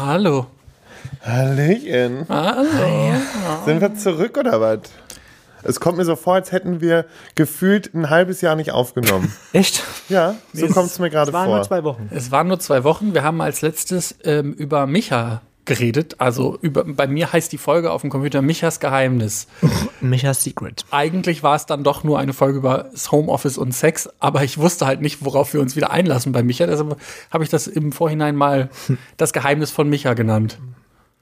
[0.00, 0.46] Hallo.
[1.22, 2.24] Hallöchen.
[2.26, 2.64] Hallo.
[3.66, 4.78] Sind wir zurück oder was?
[5.62, 9.30] Es kommt mir so vor, als hätten wir gefühlt ein halbes Jahr nicht aufgenommen.
[9.52, 9.82] Echt?
[10.08, 11.64] Ja, so kommt es mir gerade Es waren nur vor.
[11.66, 12.08] zwei Wochen.
[12.14, 13.12] Es waren nur zwei Wochen.
[13.12, 16.16] Wir haben als letztes ähm, über Micha geredet.
[16.18, 19.46] Also über, bei mir heißt die Folge auf dem Computer Michas Geheimnis.
[20.00, 20.84] Micha's Secret.
[20.90, 24.58] Eigentlich war es dann doch nur eine Folge über das Homeoffice und Sex, aber ich
[24.58, 26.66] wusste halt nicht, worauf wir uns wieder einlassen bei Micha.
[26.66, 26.96] Deshalb
[27.30, 28.68] habe ich das im Vorhinein mal
[29.16, 30.58] das Geheimnis von Micha genannt.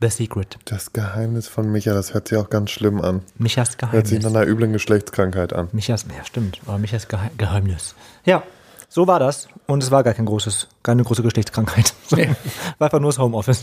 [0.00, 0.58] The Secret.
[0.64, 3.22] Das Geheimnis von Micha, das hört sich auch ganz schlimm an.
[3.36, 4.32] Michas Hört sich Geheimnis.
[4.32, 5.68] nach einer üblen Geschlechtskrankheit an.
[5.72, 7.94] Michas, ja stimmt, aber Michas Geheim Geheimnis.
[8.24, 8.42] Ja,
[8.88, 9.48] so war das.
[9.66, 11.92] Und es war gar kein großes, keine große Geschlechtskrankheit.
[12.06, 12.28] So, Nee.
[12.78, 13.62] War einfach nur das Homeoffice.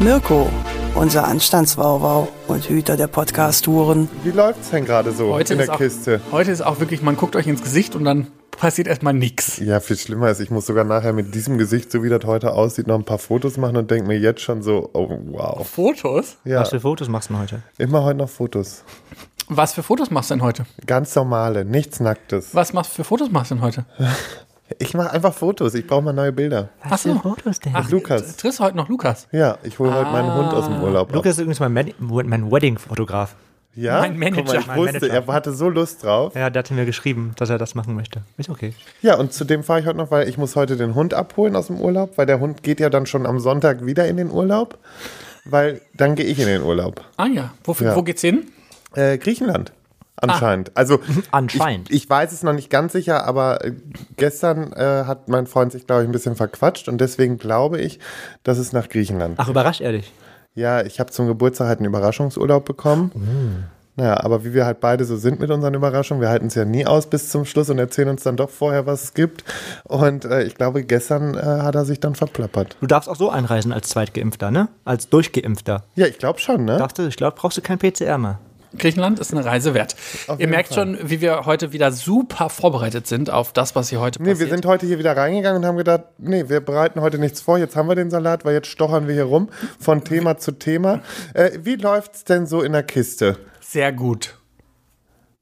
[0.00, 0.48] Mirko,
[0.94, 4.08] unser Anstandswauwau und Hüter der Podcast-Touren.
[4.22, 6.20] Wie läuft's denn gerade so Heute in der auch, Kiste?
[6.30, 9.58] heute ist auch wirklich, man guckt euch ins Gesicht und dann passiert erstmal nichts.
[9.58, 12.52] Ja, viel schlimmer ist, ich muss sogar nachher mit diesem Gesicht, so wie das heute
[12.52, 15.66] aussieht, noch ein paar Fotos machen und denke mir jetzt schon so, oh wow.
[15.68, 16.36] Fotos?
[16.44, 17.62] Ja, Was für Fotos machst du denn heute?
[17.78, 18.84] immer heute noch Fotos.
[19.48, 20.66] Was für Fotos machst du denn heute?
[20.86, 22.54] Ganz normale, nichts Nacktes.
[22.54, 23.84] Was machst für Fotos machst du denn heute?
[24.78, 26.68] Ich mache einfach Fotos, ich brauche mal neue Bilder.
[26.88, 27.14] Was so.
[27.14, 27.72] für Fotos denn?
[27.74, 28.36] Ach, Lukas.
[28.36, 29.26] Triffst du heute noch Lukas?
[29.32, 31.08] Ja, ich hole heute meinen Hund aus dem Urlaub.
[31.08, 31.14] ab.
[31.14, 33.34] Lukas ist übrigens mein, Medi- mein Wedding-Fotograf.
[33.74, 34.00] ja?
[34.00, 34.42] mein Manager.
[34.42, 35.14] Guck mal, ich Mein wusste, Manager.
[35.28, 36.34] er hatte so Lust drauf.
[36.34, 38.22] Ja, der hatte mir geschrieben, dass er das machen möchte.
[38.36, 38.74] Ist okay.
[39.00, 41.68] Ja, und zudem fahre ich heute noch, weil ich muss heute den Hund abholen aus
[41.68, 44.76] dem Urlaub, weil der Hund geht ja dann schon am Sonntag wieder in den Urlaub,
[45.46, 47.02] weil dann gehe ich in den Urlaub.
[47.16, 47.52] Ah ja.
[47.64, 47.96] Wo, Ja.
[47.96, 48.48] wo geht's hin?
[48.94, 49.72] Äh, Griechenland.
[50.20, 50.76] Anscheinend.
[50.76, 51.90] Also Anscheinend.
[51.90, 53.72] Ich, ich weiß es noch nicht ganz sicher, aber äh,
[54.16, 57.98] gestern äh, hat mein Freund sich, glaube ich, ein bisschen verquatscht und deswegen glaube ich,
[58.42, 59.34] dass es nach Griechenland.
[59.38, 60.12] Ach, überrascht er dich.
[60.54, 63.12] Ja, ich habe zum Geburtstag halt einen Überraschungsurlaub bekommen.
[63.98, 66.64] Naja, aber wie wir halt beide so sind mit unseren Überraschungen, wir halten es ja
[66.64, 69.42] nie aus bis zum Schluss und erzählen uns dann doch vorher, was es gibt.
[69.82, 72.76] Und äh, ich glaube, gestern äh, hat er sich dann verplappert.
[72.80, 74.68] Du darfst auch so einreisen als Zweitgeimpfter, ne?
[74.84, 75.82] Als Durchgeimpfter.
[75.96, 76.84] Ja, ich glaube schon, ne?
[76.96, 78.38] Du, ich glaube, brauchst du kein PCR mehr.
[78.76, 79.94] Griechenland ist eine Reise wert.
[80.28, 80.96] Ihr jeden merkt Fall.
[80.96, 84.50] schon, wie wir heute wieder super vorbereitet sind auf das, was hier heute Nee, passiert.
[84.50, 87.58] wir sind heute hier wieder reingegangen und haben gedacht, nee, wir bereiten heute nichts vor.
[87.58, 89.48] Jetzt haben wir den Salat, weil jetzt stochern wir hier rum
[89.78, 91.00] von Thema zu Thema.
[91.34, 93.38] Äh, wie läuft's denn so in der Kiste?
[93.60, 94.38] Sehr gut.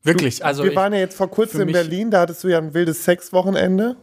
[0.03, 2.59] Wirklich, also wir ich, waren ja jetzt vor kurzem in Berlin, da hattest du ja
[2.59, 3.97] ein wildes Sexwochenende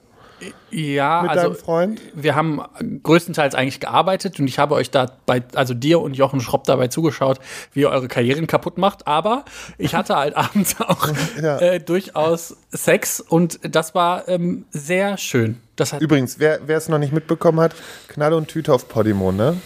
[0.71, 2.01] ja, mit also deinem Freund.
[2.13, 2.61] wir haben
[3.03, 7.39] größtenteils eigentlich gearbeitet und ich habe euch dabei, also dir und Jochen Schropp dabei zugeschaut,
[7.73, 9.07] wie ihr eure Karrieren kaputt macht.
[9.07, 9.45] Aber
[9.77, 11.07] ich hatte halt abends auch
[11.41, 11.59] Ja.
[11.59, 15.59] äh, durchaus Sex und das war ähm, sehr schön.
[15.99, 17.73] Übrigens, wer wer es noch nicht mitbekommen hat,
[18.07, 19.57] Knall und Tüte auf Podimo, ne?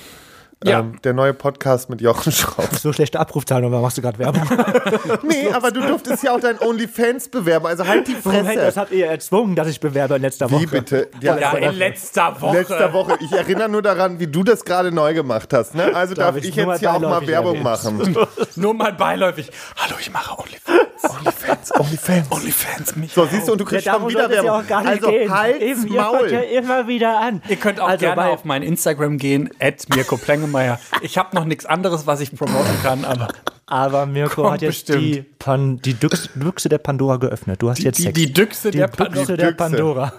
[0.63, 0.79] Ja.
[0.79, 2.68] Ähm, der neue Podcast mit Jochen Schraub.
[2.73, 4.41] So schlechte Abrufzahlen, aber machst du gerade Werbung?
[5.23, 8.79] Nee, aber du durftest ja auch dein OnlyFans bewerben, also halt die Moment, das Fresse.
[8.79, 10.62] habt ihr erzwungen, dass ich bewerbe in letzter Woche.
[10.62, 11.09] Wie bitte?
[11.22, 12.57] ja, Ja, in letzter Woche.
[12.57, 13.18] Letzter Woche.
[13.19, 15.75] Ich erinnere nur daran, wie du das gerade neu gemacht hast.
[15.75, 15.94] Ne?
[15.95, 18.18] Also darf, Darf ich jetzt hier auch mal Werbung machen.
[18.56, 19.51] Nur mal beiläufig.
[19.78, 20.88] Hallo, ich mache OnlyFans.
[21.03, 22.31] OnlyFans, OnlyFans.
[22.31, 23.13] OnlyFans, mich.
[23.13, 24.63] So, siehst du, und du kriegst schon wieder Werbung.
[24.69, 26.31] also halt's Eben, ihr fangt Maul.
[26.31, 27.41] ja immer wieder an.
[27.47, 30.18] Ihr könnt auch Also gerne auf mein Instagram gehen, at Mirko
[30.52, 30.80] Plengemeier.
[31.02, 33.28] Ich habe noch nichts anderes, was ich promoten kann, aber
[33.66, 35.02] Aber Mirko hat jetzt bestimmt.
[35.03, 37.62] die, Pan die Düchs Büchse der Pandora geöffnet.
[37.62, 38.13] Du hast jetzt die, Sex.
[38.18, 39.36] die Düchse Die der Büchse Pandora.
[39.36, 39.56] der Büchse.
[39.57, 40.13] Pandora.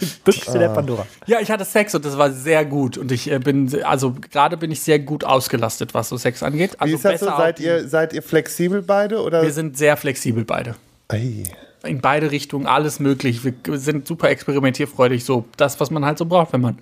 [0.00, 1.06] die Büchse der Pandora.
[1.26, 2.98] Ja, ich hatte Sex und das war sehr gut.
[2.98, 6.80] Und ich äh, bin, also gerade bin ich sehr gut ausgelastet, was so Sex angeht.
[6.80, 7.26] Also Wie ist das so?
[7.26, 9.22] besser Seid die- ihr, seid ihr flexibel beide?
[9.22, 9.42] Oder?
[9.42, 10.74] Wir sind sehr flexibel beide.
[11.08, 11.44] Ei.
[11.84, 13.44] In beide Richtungen, alles möglich.
[13.44, 16.78] Wir sind super experimentierfreudig, so das, was man halt so braucht, wenn man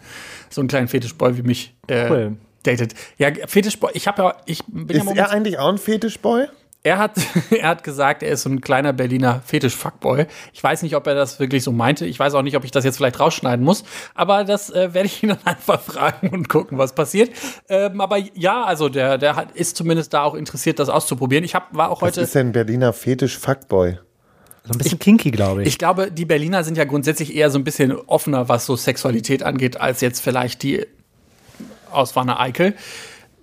[0.49, 2.37] so einen kleinen Fetischboy wie mich äh, Cool.
[2.67, 2.95] Datet.
[3.19, 6.47] Ja, Fetischboy, ich habe ja, ich bin ja Ist momentan er eigentlich auch ein Fetischboy?
[6.87, 7.17] Er hat,
[7.51, 10.27] er hat gesagt, er ist so ein kleiner Berliner Fetisch-Fuckboy.
[10.53, 12.07] Ich weiß nicht, ob er das wirklich so meinte.
[12.07, 13.83] Ich weiß auch nicht, ob ich das jetzt vielleicht rausschneiden muss.
[14.15, 17.31] Aber das äh, werde ich ihn dann einfach fragen und gucken, was passiert.
[17.69, 21.43] Ähm, aber ja, also der, der hat, ist zumindest da auch interessiert, das auszuprobieren.
[21.43, 22.21] Ich hab, war auch Was heute.
[22.21, 23.99] ist denn Berliner Fetisch-Fuckboy?
[24.63, 25.69] So ein bisschen kinky, glaube ich.
[25.69, 29.43] Ich glaube, die Berliner sind ja grundsätzlich eher so ein bisschen offener, was so Sexualität
[29.43, 30.87] angeht, als jetzt vielleicht die
[31.91, 32.75] aus Wanne Eickel.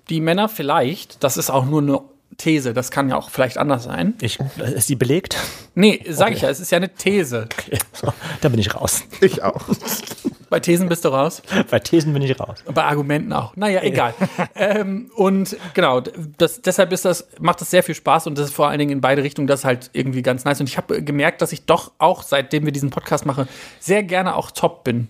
[0.09, 2.01] Die Männer vielleicht, das ist auch nur eine
[2.37, 4.15] These, das kann ja auch vielleicht anders sein.
[4.21, 5.37] Ich, ist die belegt?
[5.75, 7.47] Nee, sag ich ja, es ist ja eine These.
[7.93, 9.03] So, da bin ich raus.
[9.21, 9.61] Ich auch.
[10.53, 11.41] Bei Thesen bist du raus.
[11.71, 12.59] Bei Thesen bin ich raus.
[12.71, 13.55] Bei Argumenten auch.
[13.55, 14.13] Naja, egal.
[14.53, 16.01] ähm, und genau,
[16.37, 18.91] das, deshalb ist das, macht das sehr viel Spaß und das ist vor allen Dingen
[18.91, 20.59] in beide Richtungen das halt irgendwie ganz nice.
[20.59, 23.47] Und ich habe gemerkt, dass ich doch auch, seitdem wir diesen Podcast machen,
[23.79, 25.07] sehr gerne auch top bin.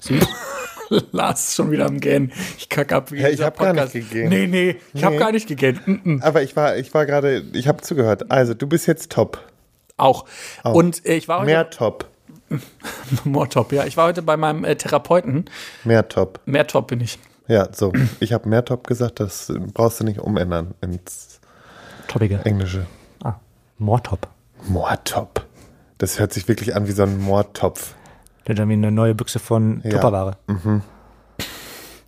[0.00, 0.26] Süß.
[1.12, 2.32] Lars ist schon wieder am Gähnen.
[2.58, 3.12] Ich kack ab.
[3.12, 4.30] wie Ja, ich dieser hab gar nicht gegähnt.
[4.30, 5.20] Nee, nee, ich habe Nee.
[5.20, 5.86] gar nicht gegähnt.
[5.86, 6.22] Mm -mm.
[6.22, 8.30] Aber ich war, ich war gerade, ich habe zugehört.
[8.30, 9.38] Also, du bist jetzt top.
[9.96, 10.24] Auch.
[10.64, 11.46] Und äh, ich war heute.
[11.46, 12.08] Mehr top.
[13.24, 13.84] More top, ja.
[13.84, 15.46] Ich war heute bei meinem äh, Therapeuten.
[15.84, 16.40] Mehr top.
[16.46, 17.18] Mehr top bin ich.
[17.46, 17.92] Ja, so.
[18.20, 21.40] Ich habe mehr top gesagt, das brauchst du nicht umändern ins
[22.08, 22.40] Toppige.
[22.44, 22.86] Englische.
[23.22, 23.34] Ah,
[23.78, 24.28] Moortop.
[24.66, 25.44] Moortop.
[25.98, 27.94] Das hört sich wirklich an wie so ein Moortopf.
[28.46, 29.90] Der hat irgendwie eine neue Büchse von Ja.
[29.92, 30.36] Tupperware.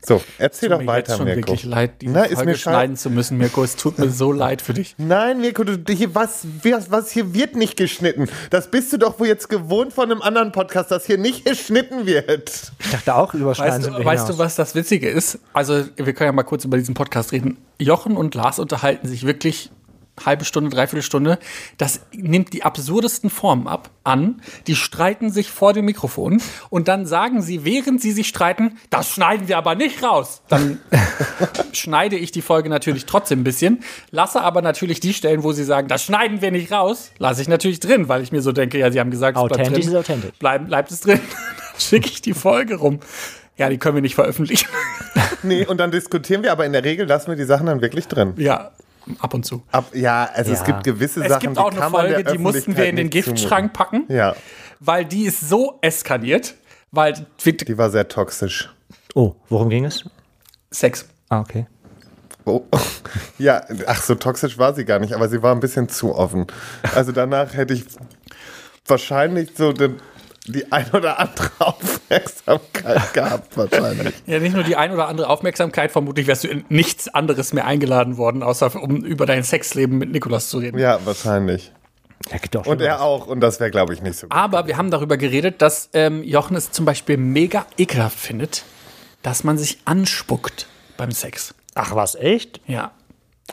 [0.08, 1.38] So, erzähl doch mir weiter, jetzt schon Mirko.
[1.40, 3.64] wirklich leid, diese Na, ist Folge mir schneiden zu müssen, Mirko.
[3.64, 4.94] Es tut mir so leid für dich.
[4.98, 8.28] Nein, Mirko, du, hier, was, was, was hier wird nicht geschnitten.
[8.50, 12.06] Das bist du doch wohl jetzt gewohnt von einem anderen Podcast, dass hier nicht geschnitten
[12.06, 12.70] wird.
[12.78, 15.40] Ich dachte auch, überschneiden Weißt, du, weißt du, was das Witzige ist?
[15.52, 17.56] Also, wir können ja mal kurz über diesen Podcast reden.
[17.80, 19.72] Jochen und Lars unterhalten sich wirklich
[20.24, 21.38] halbe Stunde, dreiviertel Stunde.
[21.78, 24.40] Das nimmt die absurdesten Formen ab an.
[24.66, 26.40] Die streiten sich vor dem Mikrofon
[26.70, 30.42] und dann sagen sie, während sie sich streiten, das schneiden wir aber nicht raus.
[30.48, 30.80] Dann
[31.72, 35.64] schneide ich die Folge natürlich trotzdem ein bisschen, lasse aber natürlich die Stellen, wo sie
[35.64, 38.78] sagen, das schneiden wir nicht raus, lasse ich natürlich drin, weil ich mir so denke,
[38.78, 39.94] ja, sie haben gesagt, es bleibt Authentisch drin.
[39.94, 40.32] ist authentisch.
[40.38, 41.20] Bleib, bleibt es drin.
[41.76, 43.00] Dann schicke ich die Folge rum.
[43.58, 44.68] Ja, die können wir nicht veröffentlichen.
[45.42, 48.06] Nee, und dann diskutieren wir, aber in der Regel lassen wir die Sachen dann wirklich
[48.06, 48.34] drin.
[48.36, 48.72] Ja,
[49.18, 49.62] ab und zu.
[49.72, 50.64] Ab, ja, also es Ja.
[50.66, 53.72] gibt gewisse Es Sachen, gibt auch die eine Folge, die mussten wir in den Giftschrank
[53.72, 54.04] packen.
[54.08, 54.34] Ja,
[54.80, 56.54] weil die ist so eskaliert,
[56.90, 58.70] weil die war sehr toxisch.
[59.14, 60.04] Oh, worum ging es?
[60.70, 61.06] Sex.
[61.28, 61.66] Ah, okay.
[62.44, 62.62] Oh.
[63.38, 66.46] Ja, ach, so toxisch war sie gar nicht, aber sie war ein bisschen zu offen.
[66.94, 67.84] Also danach hätte ich
[68.86, 69.96] wahrscheinlich so den,
[70.46, 74.14] die ein oder andere Aufmerksamkeit gehabt, wahrscheinlich.
[74.26, 77.66] Ja, nicht nur die ein oder andere Aufmerksamkeit, vermutlich wärst du in nichts anderes mehr
[77.66, 80.78] eingeladen worden, außer um über dein Sexleben mit Nikolas zu reden.
[80.78, 81.72] Ja, wahrscheinlich.
[82.30, 84.36] Ja, Und er auch, und das wäre, glaube ich, nicht so gut.
[84.36, 88.64] Aber wir haben darüber geredet, dass ähm, Jochen es zum Beispiel mega ekelhaft findet,
[89.22, 90.66] dass man sich anspuckt
[90.96, 91.54] beim Sex.
[91.74, 92.60] Ach was, echt?
[92.66, 92.92] Ja.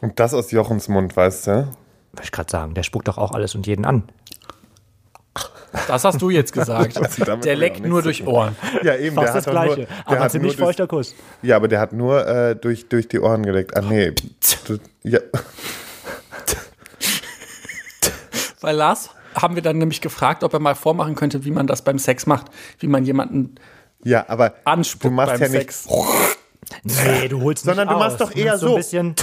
[0.01, 1.51] Und das aus Jochens Mund, weißt du?
[1.51, 4.03] Wollte ich gerade sagen, der spuckt doch auch alles und jeden an.
[5.87, 6.97] Das hast du jetzt gesagt.
[7.03, 8.25] Also Der leckt nur durch.
[8.25, 8.55] Ohren.
[8.83, 9.75] Ja, eben, Fast das nur, Gleiche.
[9.87, 11.15] der aber ziemlich nur feuchter Kuss.
[11.41, 13.75] Ja, aber der hat nur äh, durch, durch die Ohren geleckt.
[13.75, 14.13] Ah, nee.
[15.03, 15.19] Ja.
[18.61, 21.81] Weil Lars haben wir dann nämlich gefragt, ob er mal vormachen könnte, wie man das
[21.81, 22.47] beim Sex macht,
[22.79, 23.55] wie man jemanden
[24.05, 25.71] ja, aber anspuckt du machst beim ja nicht.
[25.71, 25.87] Sex.
[26.83, 28.29] Nee, du holst Sondern nicht du machst aus.
[28.29, 29.13] doch eher musst so.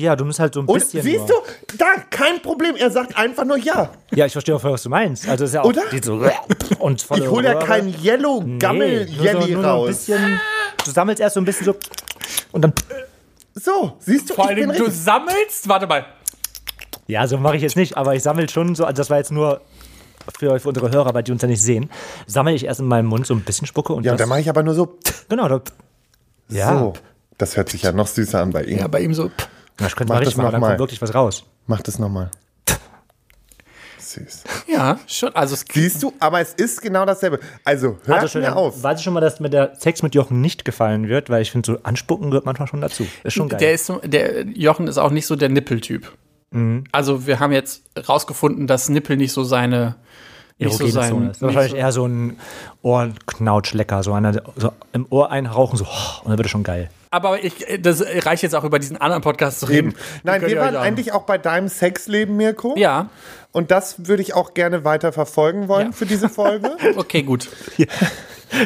[0.00, 1.02] Ja, du musst halt so ein Und bisschen.
[1.02, 1.42] siehst nur.
[1.68, 2.74] du, da, kein Problem.
[2.76, 3.90] Er sagt einfach nur ja.
[4.12, 5.28] Ja, ich verstehe auch voll, was du meinst.
[5.28, 5.82] Also ist ja auch Oder?
[5.92, 6.22] die so
[6.78, 9.64] und volle Ich hole ja kein Yellow Gammel Nee, nur so- Jelly nur so ein
[9.64, 9.86] raus.
[9.88, 10.40] bisschen,
[10.84, 11.74] du sammelst erst so ein bisschen so
[12.52, 12.72] und dann
[13.54, 16.06] So, siehst du, Vor allem, du sammelst, warte mal,
[17.06, 19.32] Ja, so mache ich jetzt nicht, aber ich sammle schon so, also das war jetzt
[19.32, 19.60] nur
[20.38, 21.90] für, für unsere Hörer, weil die uns ja nicht sehen,
[22.26, 24.40] sammle ich erst in meinem Mund so ein bisschen Spucke und Ja, und dann mache
[24.40, 24.96] ich aber nur so.
[25.28, 25.60] genau, da,
[26.48, 26.92] ja, So.
[27.38, 28.78] Das hört sich ja noch süßer an bei ihm.
[28.78, 29.30] ja, bei ihm so,
[29.80, 31.44] das könnte Mach man richtig das machen, dann kommt wirklich was raus.
[31.66, 32.30] Mach das nochmal.
[33.98, 34.44] Süß.
[34.66, 37.38] ja, schon, also es Siehst du, aber es ist genau dasselbe.
[37.64, 38.82] Also hör Also schon, mir auf.
[38.82, 41.52] weiß ich schon mal, dass mir der Sex mit Jochen nicht gefallen wird, weil ich
[41.52, 43.06] finde, so anspucken gehört manchmal schon dazu.
[43.22, 43.60] Ist schon geil.
[43.60, 46.10] Der ist so, der Jochen ist auch nicht so der Nippeltyp.
[46.50, 46.84] Mhm.
[46.92, 49.96] Also wir haben jetzt rausgefunden, dass Nippel nicht so seine
[50.68, 51.42] nicht so erogene sein, Zone ist.
[51.42, 52.36] Wahrscheinlich so, eher so ein
[52.82, 56.90] Ohrenknautschlecker, so einer so im Ohr einrauchen, so, und dann wird es schon geil.
[57.12, 59.88] Aber ich, das reicht jetzt auch über diesen anderen Podcast zu reden.
[59.90, 59.98] Eben.
[60.22, 62.74] Nein, wir waren eigentlich auch bei deinem Sexleben, Mirko.
[62.76, 63.08] Ja,
[63.50, 65.92] Und das würde ich auch gerne weiter verfolgen wollen Ja.
[65.92, 66.70] für diese Folge.
[66.96, 67.48] okay, gut.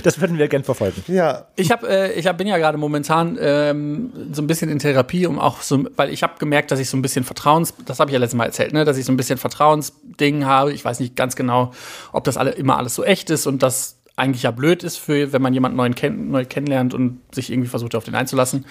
[0.03, 1.03] Das würden wir gern verfolgen.
[1.09, 1.47] ja.
[1.57, 5.27] Ich habe, äh, ich hab, bin ja gerade momentan ähm, so ein bisschen in Therapie,
[5.27, 8.11] um auch so, weil ich habe gemerkt, dass ich so ein bisschen Vertrauens, das habe
[8.11, 10.73] ich ja letztes Mal erzählt, ne, dass ich so ein bisschen Vertrauensding habe.
[10.73, 11.73] Ich weiß nicht ganz genau,
[12.13, 15.33] ob das alle immer alles so echt ist und das eigentlich ja blöd ist für,
[15.33, 18.65] wenn man jemanden neuen kenn neu kennenlernt und sich irgendwie versucht, auf den einzulassen.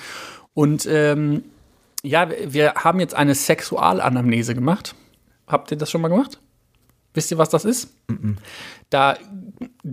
[0.54, 1.44] Und ähm,
[2.04, 4.96] ja, wir haben jetzt eine Sexualanamnese gemacht.
[5.48, 6.40] Habt ihr das schon mal gemacht?
[7.14, 7.90] Wisst ihr, was das ist?
[8.90, 9.18] Da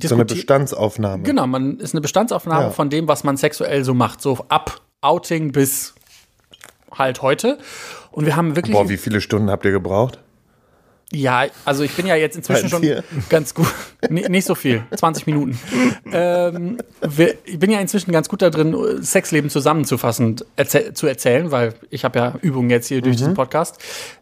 [0.03, 1.23] So eine Bestandsaufnahme.
[1.25, 2.71] Genau, man ist eine Bestandsaufnahme Ja.
[2.71, 4.21] von dem, was man sexuell so macht.
[4.21, 5.95] So ab Outing bis
[6.93, 7.59] halt heute.
[8.11, 8.75] Und wir haben wirklich.
[8.75, 10.19] Boah, wie viele Stunden habt ihr gebraucht?
[11.13, 13.67] ja, also ich bin ja jetzt inzwischen Halt schon ganz gut.
[14.09, 15.59] Nee, nicht so viel, 20 Minuten.
[16.13, 21.51] ähm, wir, ich bin ja inzwischen ganz gut da drin, Sexleben zusammenzufassen, erzäh zu erzählen,
[21.51, 23.79] weil ich habe ja Übungen jetzt hier durch diesen Podcast.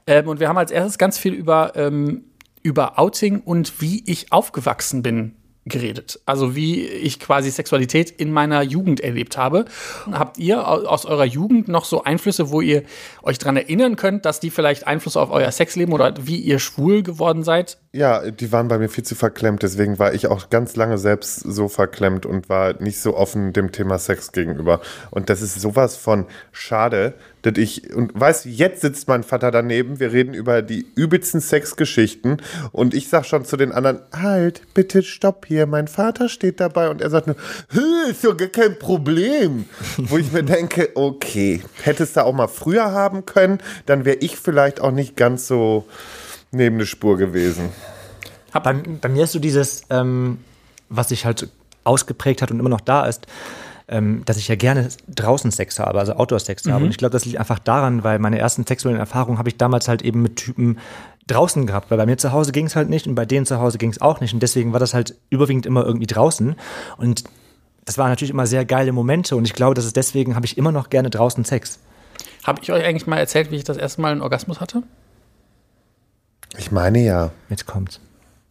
[0.07, 2.25] Ähm, und wir haben als erstes ganz viel über, ähm,
[2.63, 5.35] über Outing und wie ich aufgewachsen bin
[5.69, 6.21] geredet.
[6.27, 9.67] Also wie ich quasi Sexualität in meiner Jugend erlebt habe.
[10.11, 12.83] Habt ihr aus eurer Jugend noch so Einflüsse, wo ihr
[13.23, 17.03] euch daran erinnern könnt, dass die vielleicht Einfluss auf euer Sexleben oder wie ihr schwul
[17.03, 17.79] geworden seid?
[17.93, 21.41] Ja, die waren bei mir viel zu verklemmt, deswegen war ich auch ganz lange selbst
[21.41, 24.81] so verklemmt und war nicht so offen dem Thema Sex gegenüber.
[25.11, 30.01] Und das ist sowas von schade, dass ich, und weißt jetzt sitzt mein Vater daneben,
[30.01, 32.43] wir reden über die übelsten Sexgeschichten
[32.73, 36.89] und ich sag schon zu den anderen, halt, bitte stopp hier, mein Vater steht dabei
[36.89, 37.37] und er sagt nur,
[38.09, 39.67] ist ja gar kein Problem.
[39.97, 44.37] Wo ich mir denke, okay, hättest du auch mal früher haben können, dann wäre ich
[44.37, 45.87] vielleicht auch nicht ganz so
[46.51, 47.71] neben der Spur gewesen.
[48.53, 50.39] Bei, bei mir ist so dieses, ähm,
[50.89, 51.49] was sich halt
[51.85, 53.27] ausgeprägt hat und immer noch da ist,
[53.89, 56.85] ähm, dass ich ja gerne draußen Sex habe, also Outdoor-Sex habe.
[56.85, 59.89] Und ich glaube, das liegt einfach daran, weil meine ersten sexuellen Erfahrungen habe ich damals
[59.89, 60.79] halt eben mit Typen
[61.27, 63.61] draußen gehabt, weil bei mir zu Hause ging es halt nicht und bei denen zu
[63.61, 64.35] Hause ging es auch nicht.
[64.35, 66.55] Und deswegen war das halt überwiegend immer irgendwie draußen.
[66.99, 67.25] Und
[67.85, 70.59] das waren natürlich immer sehr geile Momente und ich glaube, dass es deswegen habe ich
[70.59, 71.79] immer noch gerne draußen Sex.
[72.45, 74.83] Habe ich euch eigentlich mal erzählt, wie ich das erste Mal einen Orgasmus hatte?
[76.57, 77.31] Ich meine ja.
[77.49, 78.01] Jetzt kommt's.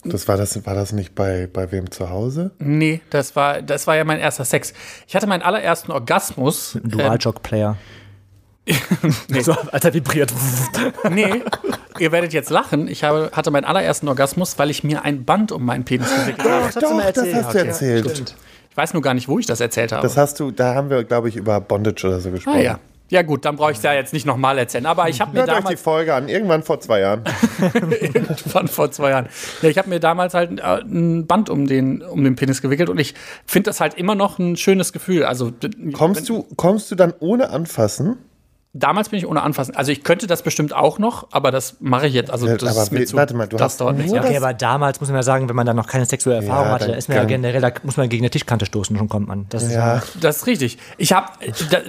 [0.03, 2.51] Das war das, war das nicht bei, bei wem zu Hause?
[2.59, 4.73] Nee, das war, das war ja mein erster Sex.
[5.07, 6.75] Ich hatte meinen allerersten Orgasmus.
[6.75, 7.75] Ein Dualshock-Player.
[9.29, 9.41] nee.
[9.41, 10.33] So, als er vibriert.
[11.09, 11.41] Nee,
[11.99, 12.87] ihr werdet jetzt lachen.
[12.89, 16.47] Ich habe, hatte meinen allerersten Orgasmus, weil ich mir ein Band um meinen Penis gewickelt
[16.49, 16.65] habe.
[16.65, 18.09] hast du Doch, das hast du Okay, erzählt.
[18.11, 18.35] stimmt.
[18.69, 20.03] Ich weiß nur gar nicht, wo ich das erzählt habe.
[20.03, 22.57] Das hast du, da haben wir, glaube ich, über Bondage oder so gesprochen.
[22.57, 22.79] ah, ja.
[23.09, 24.85] Ja gut, dann brauche ich es ja jetzt nicht nochmal erzählen.
[24.85, 27.23] Aber ich habe mir Hört euch die damals Folge an, irgendwann vor zwei Jahren.
[28.51, 29.29] von vor zwei Jahren.
[29.61, 32.89] Ja, ich habe mir damals halt äh, ein Band um den, um den Penis gewickelt
[32.89, 33.13] und ich
[33.45, 35.23] finde das halt immer noch ein schönes Gefühl.
[35.23, 35.51] Also
[35.93, 38.17] Kommst du, kommst du dann ohne anfassen?
[38.79, 39.75] Damals bin ich ohne anfassen.
[39.75, 42.29] Also ich könnte das bestimmt auch noch, aber das mache ich jetzt.
[42.31, 44.13] Also das aber ist mir wie- zu, warte mal, du das hast dauert nicht.
[44.13, 44.21] Ja.
[44.23, 46.73] Okay, aber damals muss man ja sagen, wenn man da noch keine sexuelle Erfahrung Ja,
[46.73, 49.45] hatte, ist man ja generell, da muss man gegen eine Tischkante stoßen, schon kommt man.
[49.49, 50.01] Das ist ja.
[50.21, 50.77] Das ist richtig.
[50.97, 51.27] Ich habe,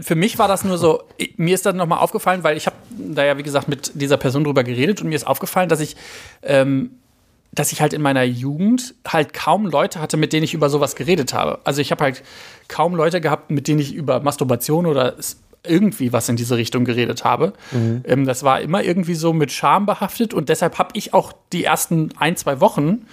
[0.02, 2.76] für mich war das nur so, ich- mir ist dann nochmal aufgefallen, weil ich habe
[2.90, 5.96] da ja, wie gesagt, mit dieser Person drüber geredet und mir ist aufgefallen, dass ich,
[6.42, 6.90] ähm,
[7.52, 10.96] dass ich halt in meiner Jugend halt kaum Leute hatte, mit denen ich über sowas
[10.96, 11.58] geredet habe.
[11.64, 12.22] Also ich habe halt
[12.68, 15.14] kaum Leute gehabt, mit denen ich über Masturbation oder
[15.66, 17.52] irgendwie was in diese Richtung geredet habe.
[17.72, 21.64] Ähm, das war immer irgendwie so mit Scham behaftet und deshalb habe ich auch die
[21.64, 23.06] ersten ein, zwei Wochen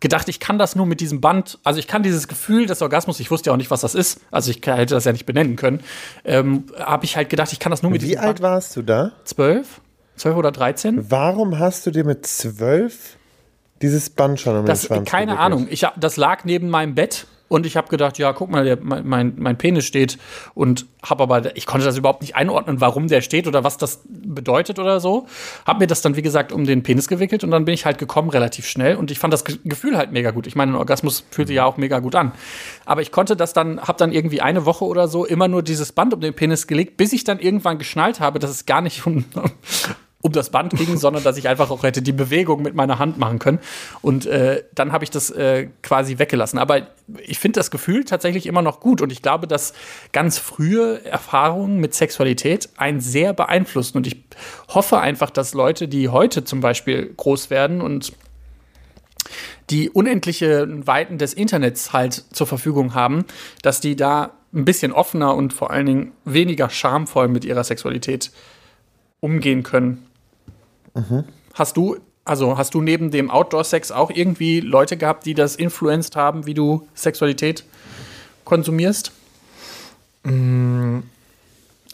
[0.00, 3.18] gedacht, ich kann das nur mit diesem Band, also ich kann dieses Gefühl des Orgasmus,
[3.18, 5.56] ich wusste ja auch nicht, was das ist, also ich hätte das ja nicht benennen
[5.56, 5.80] können,
[6.24, 8.82] ähm, habe ich halt gedacht, ich kann das nur mit Wie diesem alt warst du
[8.82, 9.12] da?
[9.24, 9.80] Zwölf?
[10.16, 11.10] Zwölf oder dreizehn?
[11.10, 13.16] Warum hast du dir mit zwölf
[13.82, 15.38] dieses Band schon um Das, den Schwanz keine?
[15.38, 15.66] Ahnung.
[15.70, 19.34] Ich das lag neben meinem Bett und ich habe gedacht, ja, guck mal, der, mein,
[19.36, 20.18] mein, Penis steht
[20.54, 24.02] und habe aber, ich konnte das überhaupt nicht einordnen, warum der steht oder was das
[24.06, 25.26] bedeutet oder so.
[25.66, 27.98] Habe mir das dann, wie gesagt, um den Penis gewickelt und dann bin ich halt
[27.98, 30.46] gekommen relativ schnell und ich fand das Ge- Gefühl halt mega gut.
[30.46, 32.32] Ich meine, ein Orgasmus fühlte ja auch mega gut an.
[32.84, 35.92] Aber ich konnte das dann, habe dann irgendwie eine Woche oder so immer nur dieses
[35.92, 39.02] Band um den Penis gelegt, bis ich dann irgendwann geschnallt habe, dass es gar nicht
[40.28, 43.18] um, das Band ging, sondern dass ich einfach auch hätte die Bewegung mit meiner Hand
[43.18, 43.58] machen können.
[44.02, 46.58] Und äh, dann habe ich das äh, quasi weggelassen.
[46.58, 46.88] Aber
[47.26, 49.02] ich finde das Gefühl tatsächlich immer noch gut.
[49.02, 49.72] Und ich glaube, dass
[50.12, 53.98] ganz frühe Erfahrungen mit Sexualität einen sehr beeinflussen.
[53.98, 54.22] Und ich
[54.68, 58.12] hoffe einfach, dass Leute, die heute zum Beispiel groß werden und
[59.70, 63.24] die unendliche Weiten des Internets halt zur Verfügung haben,
[63.62, 68.30] dass die da ein bisschen offener und vor allen Dingen weniger schamvoll mit ihrer Sexualität
[69.20, 70.07] umgehen können.
[71.54, 76.16] Hast du, also hast du neben dem Outdoor-Sex auch irgendwie Leute gehabt, die das influenced
[76.16, 77.64] haben, wie du Sexualität
[78.44, 79.12] konsumierst?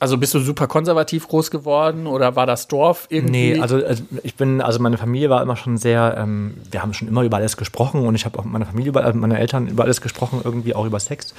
[0.01, 3.53] Also bist du super konservativ groß geworden oder war das Dorf irgendwie?
[3.53, 6.93] Nee, also, also ich bin, also meine Familie war immer schon sehr, ähm, wir haben
[6.95, 9.39] schon immer über alles gesprochen und ich habe auch mit meiner Familie, über, also meine
[9.39, 11.33] Eltern über alles gesprochen, irgendwie auch über Sex.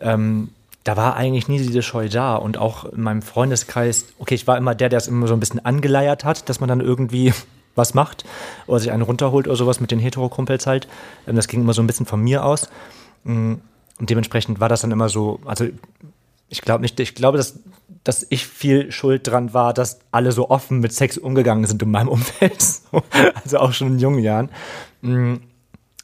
[0.00, 0.50] Ähm,
[0.84, 4.56] da war eigentlich nie diese Scheu da und auch in meinem Freundeskreis, okay, ich war
[4.58, 7.32] immer der, der es immer so ein bisschen angeleiert hat, dass man dann irgendwie
[7.74, 8.24] was macht
[8.66, 10.86] oder sich einen runterholt oder sowas mit den Hetero-Kumpels halt.
[11.26, 12.68] Ähm, das ging immer so ein bisschen von mir aus.
[13.24, 13.54] Mm,
[13.98, 15.66] Und dementsprechend war das dann immer so, also
[16.50, 17.58] ich glaube nicht, ich glaube, dass,
[18.04, 21.90] dass ich viel schuld dran war, dass alle so offen mit Sex umgegangen sind in
[21.90, 22.60] meinem Umfeld.
[22.62, 23.02] So,
[23.42, 24.50] also auch schon in jungen Jahren.
[25.00, 25.36] Mm,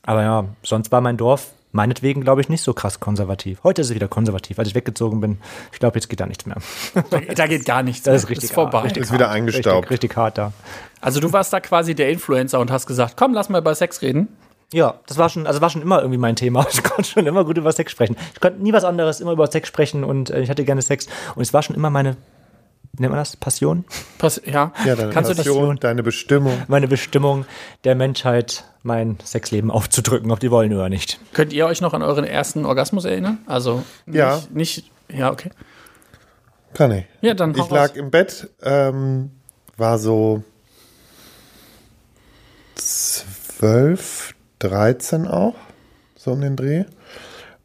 [0.03, 3.61] Aber ja, sonst war mein Dorf meinetwegen, glaube ich, nicht so krass konservativ.
[3.63, 4.59] Heute ist es wieder konservativ.
[4.59, 5.39] Als ich weggezogen bin,
[5.73, 6.57] ich glaube, jetzt geht da nichts mehr.
[7.35, 8.03] da geht gar nichts.
[8.03, 8.31] Das ist mehr.
[8.31, 8.79] richtig ist vorbei.
[8.79, 9.91] hart, richtig Ist wieder hart, eingestaubt.
[9.91, 10.53] Richtig, richtig hart da.
[11.01, 14.03] Also du warst da quasi der Influencer und hast gesagt, komm, lass mal über Sex
[14.03, 14.29] reden.
[14.73, 16.67] Ja, das war schon, also war schon immer irgendwie mein Thema.
[16.73, 18.17] Ich konnte schon immer gut über Sex sprechen.
[18.35, 21.07] Ich konnte nie was anderes, immer über Sex sprechen und äh, ich hatte gerne Sex.
[21.35, 22.17] Und es war schon immer meine
[22.99, 23.37] nennt man das?
[23.37, 23.85] Passion?
[24.19, 24.73] Pass ja.
[24.85, 26.63] Ja, deine Kannst du das Passion, deine Bestimmung.
[26.69, 27.45] Meine Bestimmung
[27.85, 31.19] der Menschheit, mein Sexleben aufzudrücken, ob die wollen oder nicht.
[31.33, 33.39] Könnt ihr euch noch an euren ersten Orgasmus erinnern?
[33.47, 34.43] Also nicht, Ja.
[34.51, 35.51] nicht ja, okay.
[36.75, 37.05] Kann ich.
[37.21, 37.97] Ja, dann Ich lag raus.
[37.97, 39.31] im Bett, ähm,
[39.77, 40.43] war so
[42.77, 45.55] 12, 13 auch,
[46.17, 46.85] so um den Dreh.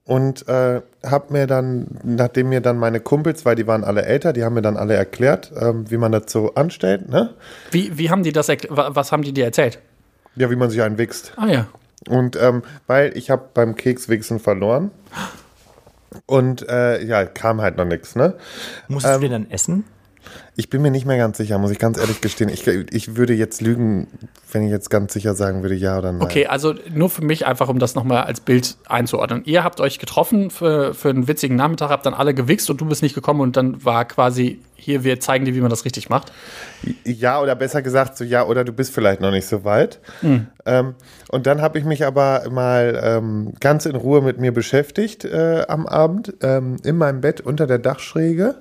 [0.07, 4.33] Und äh, hab mir dann, nachdem mir dann meine Kumpels, weil die waren alle älter,
[4.33, 7.33] die haben mir dann alle erklärt, ähm, wie man das so anstellt, ne?
[7.71, 9.79] Wie, wie haben die das was haben die dir erzählt?
[10.35, 11.33] Ja, wie man sich einwichst.
[11.37, 11.67] Ah ja.
[12.07, 14.91] Und ähm, weil ich habe beim Kekswichsen verloren.
[16.27, 18.35] Und äh, ja, kam halt noch nichts, ne?
[18.87, 19.85] Musstest du den dann essen?
[20.55, 22.49] Ich bin mir nicht mehr ganz sicher, muss ich ganz ehrlich gestehen.
[22.49, 24.07] Ich, ich würde jetzt lügen,
[24.51, 26.21] wenn ich jetzt ganz sicher sagen würde, ja oder nein.
[26.21, 29.43] Okay, also nur für mich einfach, um das nochmal als Bild einzuordnen.
[29.45, 32.85] Ihr habt euch getroffen für, für einen witzigen Nachmittag, habt dann alle gewichst und du
[32.85, 36.09] bist nicht gekommen und dann war quasi, hier, wir zeigen dir, wie man das richtig
[36.09, 36.31] macht.
[37.03, 39.99] Ja, oder besser gesagt, so ja, oder du bist vielleicht noch nicht so weit.
[40.65, 40.95] Ähm,
[41.29, 45.65] und dann habe ich mich aber mal ähm, ganz in Ruhe mit mir beschäftigt äh,
[45.67, 48.55] am Abend, ähm, in meinem Bett unter der Dachschräge.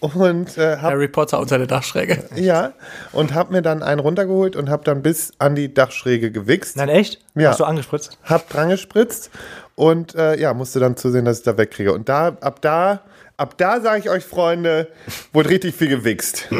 [0.00, 2.22] Und äh, habe Harry Potter unter der Dachschräge.
[2.36, 2.72] ja,
[3.12, 6.76] und hab mir dann einen runtergeholt und hab dann bis an die Dachschräge gewichst.
[6.76, 7.20] Nein, echt?
[7.34, 7.50] Ja.
[7.50, 8.16] Hast du angespritzt?
[8.24, 9.30] hab dran gespritzt
[9.74, 11.92] und äh, ja, musste dann zusehen, dass ich da wegkriege.
[11.92, 13.00] Und da, ab da,
[13.36, 14.88] ab da sage ich euch, Freunde,
[15.32, 16.48] wurde richtig viel gewichst.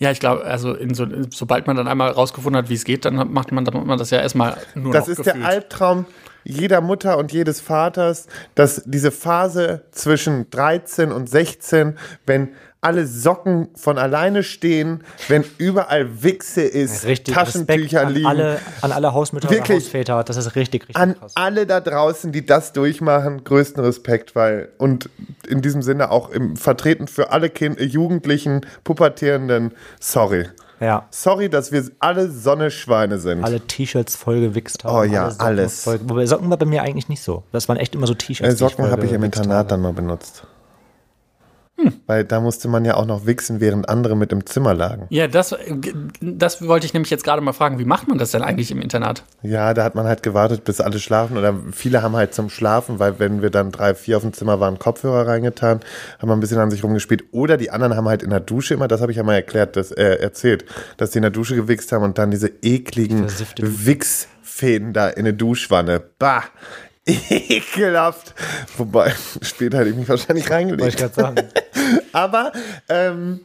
[0.00, 1.04] Ja, ich glaube, also in so,
[1.34, 3.98] sobald man dann einmal rausgefunden hat, wie es geht, dann macht man, dann macht man
[3.98, 5.42] das ja erstmal nur Das noch ist gefühlt.
[5.42, 6.06] der Albtraum
[6.44, 13.68] jeder Mutter und jedes Vaters, dass diese Phase zwischen 13 und 16, wenn alle Socken
[13.74, 17.34] von alleine stehen, wenn überall Wichse ist, Richtig.
[17.34, 18.26] Taschentücher an liegen.
[18.26, 19.84] Alle, an alle Hausmütter und Wirklich.
[19.84, 20.22] Hausväter.
[20.22, 21.32] Das ist richtig, richtig an krass.
[21.34, 25.10] alle da draußen, die das durchmachen, größten Respekt, weil und
[25.48, 30.46] in diesem Sinne auch im Vertreten für alle kind, Jugendlichen, Pubertierenden, sorry.
[30.80, 31.06] Ja.
[31.10, 33.44] Sorry, dass wir alle Sonneschweine sind.
[33.44, 34.94] Alle T-Shirts voll gewichst haben.
[34.96, 35.84] Oh ja, alle Socken alles.
[35.84, 37.44] Voll, wobei Socken war bei mir eigentlich nicht so.
[37.52, 38.54] Das waren echt immer so T-Shirts.
[38.54, 39.68] äh, Socken habe ich im Internat habe.
[39.68, 40.44] dann mal benutzt.
[42.06, 45.06] Weil da musste man ja auch noch wichsen, während andere mit im Zimmer lagen.
[45.10, 45.54] Ja, das,
[46.20, 47.78] das wollte ich nämlich jetzt gerade mal fragen.
[47.78, 49.22] Wie macht man das denn eigentlich im Internat?
[49.42, 51.36] Ja, da hat man halt gewartet, bis alle schlafen.
[51.36, 54.58] Oder viele haben halt zum Schlafen, weil wenn wir dann drei, vier auf dem Zimmer
[54.58, 55.80] waren, Kopfhörer reingetan,
[56.18, 57.24] haben wir ein bisschen an sich rumgespielt.
[57.32, 59.76] Oder die anderen haben halt in der Dusche immer, das habe ich ja mal erklärt,
[59.76, 60.64] das, äh, erzählt,
[60.96, 63.26] dass die in der Dusche gewichst haben und dann diese ekligen
[63.58, 66.02] Wichsfäden da in der Duschwanne.
[66.18, 66.44] Bah!
[67.30, 68.34] Ekelhaft.
[68.76, 70.96] Wobei, später hätte ich mich wahrscheinlich Wollte ich reingelegt.
[70.98, 71.48] gerade sagen.
[72.12, 72.52] Aber
[72.88, 73.40] ähm,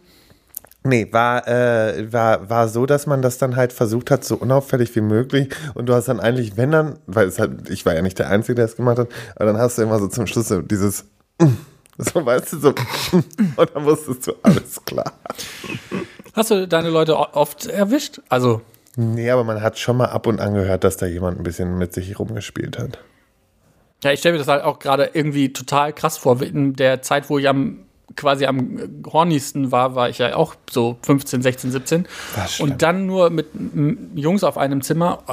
[0.84, 4.96] nee, war, äh, war, war so, dass man das dann halt versucht hat, so unauffällig
[4.96, 5.50] wie möglich.
[5.76, 8.30] Und du hast dann eigentlich, wenn dann, weil es halt, ich war ja nicht der
[8.30, 11.06] Einzige, der es gemacht hat, aber dann hast du immer so zum Schluss so dieses
[11.98, 12.74] so weißt du, so
[13.56, 15.14] und dann wusstest du, alles klar.
[16.34, 18.22] Hast du deine Leute oft erwischt?
[18.30, 18.62] Also,
[18.96, 21.80] Nee, aber man hat schon mal ab und an gehört, dass da jemand ein bisschen
[21.80, 23.00] mit sich rumgespielt hat.
[24.04, 26.42] Ja, ich stelle mir das halt auch gerade irgendwie total krass vor.
[26.42, 27.80] In der Zeit, wo ich am
[28.16, 28.80] quasi am
[29.12, 32.08] hornigsten war, war ich ja auch so 15, 16, 17.
[32.36, 32.72] Das stimmt.
[32.72, 33.48] Und dann nur mit
[34.16, 35.24] Jungs auf einem Zimmer.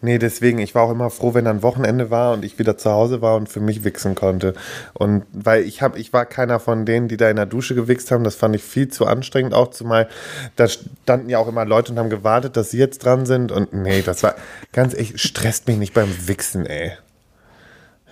[0.00, 2.90] Nee, deswegen, ich war auch immer froh, wenn dann Wochenende war und ich wieder zu
[2.90, 4.54] Hause war und für mich wichsen konnte.
[4.92, 8.10] Und weil ich habe, ich war keiner von denen, die da in der Dusche gewichst
[8.10, 10.08] haben, das fand ich viel zu anstrengend, auch zumal
[10.56, 13.72] da standen ja auch immer Leute und haben gewartet, dass sie jetzt dran sind und
[13.72, 14.34] nee, das war
[14.72, 16.92] ganz echt, stresst mich nicht beim Wichsen, ey.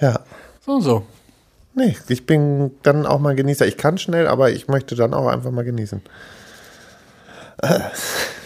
[0.01, 0.21] Ja.
[0.65, 1.07] So, so.
[1.75, 3.67] Nee, ich bin dann auch mal Genießer.
[3.67, 6.03] Ich kann schnell, aber ich möchte dann auch einfach mal genießen.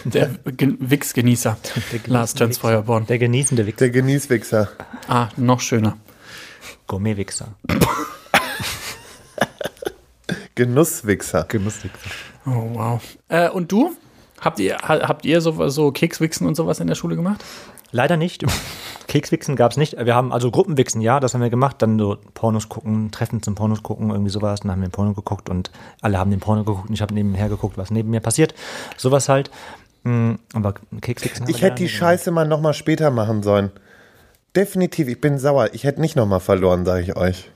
[0.05, 1.57] Der Ge Wix-Genießer.
[2.07, 3.05] Lars Töns Feuerborn.
[3.07, 3.77] Der genießende Wichser.
[3.77, 4.69] Der Genießwichser.
[5.07, 5.97] Ah, noch schöner.
[6.87, 7.49] Gourmet-Wichser.
[10.55, 11.45] Genusswichser.
[11.47, 12.09] Genusswichser.
[12.45, 13.01] Oh, wow.
[13.29, 13.95] Äh, und du?
[14.43, 17.43] Habt ihr, ha- habt ihr so, so Kekswichsen und sowas in der Schule gemacht?
[17.91, 18.43] Leider nicht.
[19.07, 19.95] Kekswichsen gab es nicht.
[20.03, 21.75] Wir haben also Gruppenwichsen, ja, das haben wir gemacht.
[21.81, 24.61] Dann so Pornos gucken, Treffen zum Pornos gucken, irgendwie sowas.
[24.61, 27.49] Dann haben wir Porno geguckt und alle haben den Porno geguckt und ich habe nebenher
[27.49, 28.55] geguckt, was neben mir passiert.
[28.97, 29.51] Sowas halt.
[30.03, 33.71] Mm, Aber Kekswichsen Ich hätte die nicht Scheiße mal nochmal später machen sollen.
[34.55, 35.69] Definitiv, ich bin sauer.
[35.73, 37.49] Ich hätte nicht nochmal verloren, sage ich euch.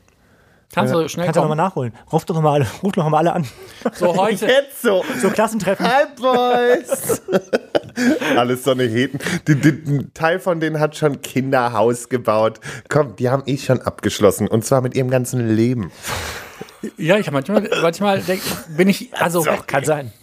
[0.73, 1.93] Kannst du schnell Kannst du nochmal nachholen.
[2.11, 3.47] Ruf doch nochmal alle, ruf doch mal alle an.
[3.93, 4.45] So heute.
[4.45, 5.03] Jetzt so.
[5.21, 5.85] So Klassentreffen.
[5.85, 7.21] Hi, Boys.
[8.37, 9.17] Alles so eine Heten.
[9.47, 12.59] Die, die, ein Teil von denen hat schon Kinderhaus gebaut.
[12.89, 14.47] Komm, die haben eh schon abgeschlossen.
[14.47, 15.91] Und zwar mit ihrem ganzen Leben.
[16.97, 18.41] Ja, ich manchmal, manchmal denk,
[18.75, 20.13] bin ich, also, Kann sein.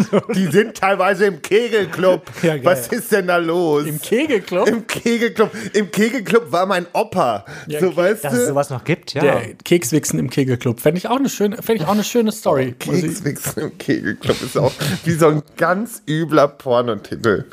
[0.34, 2.22] Die sind teilweise im Kegelclub.
[2.42, 2.64] Ja, geil.
[2.64, 3.84] Was ist denn da los?
[3.86, 4.68] Im Kegelclub?
[4.68, 5.50] Im Kegelclub.
[5.74, 7.44] Im Kegelclub war mein Opa.
[7.80, 8.46] so, weißt Dass es du?
[8.48, 9.22] sowas noch gibt, ja.
[9.22, 10.80] Der Kekswichsen im Kegelclub.
[10.80, 12.74] Fände ich auch eine schöne, fände ich auch eine schöne Story.
[12.78, 14.72] Ich- Kekswichsen im Kegelclub ist auch
[15.04, 17.44] wie so ein ganz übler Pornotitel.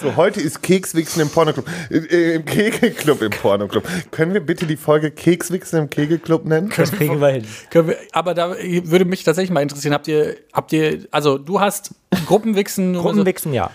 [0.00, 1.66] So, heute ist Kekswichsen im Pornoclub.
[1.90, 3.84] Äh, Im Kegelclub im Pornoclub.
[4.10, 6.72] Können wir bitte die Folge Kekswichsen im Kegelclub nennen?
[6.76, 7.44] das kriegen wir hin.
[7.70, 8.54] Können wir, aber da
[8.84, 11.83] würde mich tatsächlich mal interessieren, habt ihr, habt ihr, also du hast
[12.26, 13.70] Gruppenwichsen, nur so- Gruppenwichsen, ja.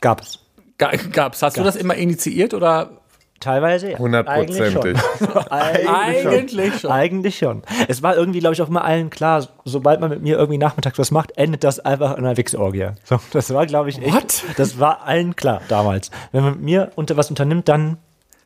[0.00, 0.38] Gab es.
[0.78, 1.42] Ga- gab's.
[1.42, 2.90] Hast du das immer initiiert oder
[3.40, 3.98] Teilweise ja.
[3.98, 4.96] Hundertprozentig.
[5.50, 6.20] Eigentlich schon.
[6.30, 6.90] eigentlich schon?
[6.90, 7.62] Eigentlich schon.
[7.88, 10.98] Es war irgendwie, glaube ich, auch immer allen klar, sobald man mit mir irgendwie nachmittags
[10.98, 12.88] was macht, endet das einfach in einer Wichsorgie.
[13.04, 14.14] So, das war, glaube ich, echt.
[14.14, 14.44] What?
[14.56, 16.10] Das war allen klar damals.
[16.32, 17.98] Wenn man mit mir unter was unternimmt, dann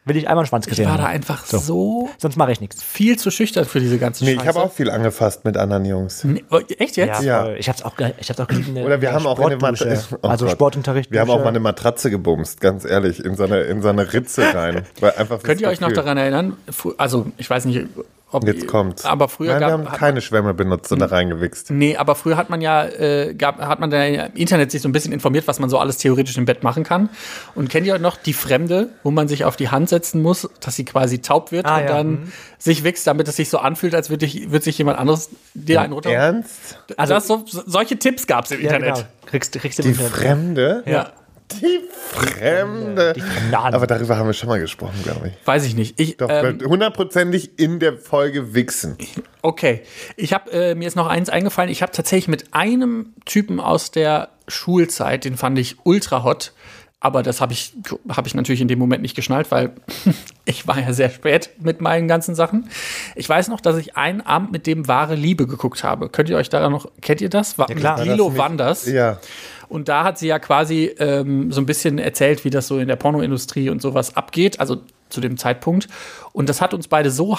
[0.08, 2.82] will ich einmal einen Schwanz Ich gesehen war da einfach so, Sonst mache ich nichts.
[2.82, 4.42] viel zu schüchtern für diese ganze Nee, Scheiße.
[4.42, 6.24] ich habe auch viel angefasst mit anderen Jungs.
[6.24, 7.22] Nee, oh, echt jetzt?
[7.22, 7.44] Ja.
[7.44, 7.56] voll.
[7.58, 9.56] Ich hab's auch, ge- ich hab's auch geliebt in der Oder wir haben auch eine
[9.56, 10.18] Mat- Sportdusche.
[10.22, 10.52] Oh also Gott.
[10.52, 11.10] Sportunterricht.
[11.10, 14.12] Wir haben auch mal eine Matratze gebumst, ganz ehrlich, in so eine, in so eine
[14.12, 14.82] Ritze rein.
[15.00, 16.56] Weil einfach Könnt ihr euch noch Gefühl- daran erinnern?
[16.70, 17.86] Fu- Also, ich weiß nicht,
[18.30, 19.04] ob Jetzt kommt's.
[19.04, 21.70] Aber früher Nein, wir gab haben hat- keine Schwämme benutzt und da reingewichst.
[21.70, 24.88] Nee, aber früher hat man ja, äh, gab, hat man da im Internet sich so
[24.88, 27.08] ein bisschen informiert, was man so alles theoretisch im Bett machen kann.
[27.54, 30.76] Und kennt ihr noch die Fremde, wo man sich auf die Hand setzen muss, dass
[30.76, 32.32] sie quasi taub wird Ah, und ja, dann mhm.
[32.58, 35.80] sich wächst, damit es sich so anfühlt, als würde ich- würde sich jemand anderes dir
[35.80, 36.10] einen runter.
[36.10, 36.78] Ernst?
[36.96, 38.94] Also das, so, so- solche Tipps gab es im ja, Internet.
[38.96, 39.06] genau.
[39.26, 40.12] Kriegst, kriegst du Die im Internet.
[40.12, 40.82] Fremde?
[40.86, 41.12] Ja.
[41.52, 43.12] Die Fremde.
[43.14, 43.54] Die Fremden.
[43.54, 45.46] Aber darüber haben wir schon mal gesprochen, glaube ich.
[45.46, 45.98] Weiß ich nicht.
[45.98, 48.96] Ich, Doch, ähm, hundertprozentig in der Folge Wichsen.
[49.42, 49.82] Okay,
[50.16, 51.70] ich habe äh, mir ist noch eins eingefallen.
[51.70, 56.52] Ich habe tatsächlich mit einem Typen aus der Schulzeit, den fand ich ultra hot,
[57.00, 57.74] aber das habe ich
[58.08, 59.72] habe ich natürlich in dem Moment nicht geschnallt, weil
[60.44, 62.68] ich war ja sehr spät mit meinen ganzen Sachen.
[63.14, 66.08] Ich weiß noch, dass ich einen Abend mit dem wahre Liebe geguckt habe.
[66.08, 67.56] Könnt ihr euch daran noch kennt ihr das?
[67.56, 68.04] War, Ja, klar.
[68.04, 68.86] Lilo das Wanders.
[68.86, 69.20] Ja.
[69.68, 72.88] Und da hat sie ja quasi ähm, so ein bisschen erzählt, wie das so in
[72.88, 74.78] der Pornoindustrie und sowas abgeht, also
[75.08, 75.88] zu dem Zeitpunkt.
[76.32, 77.36] Und das hat uns beide so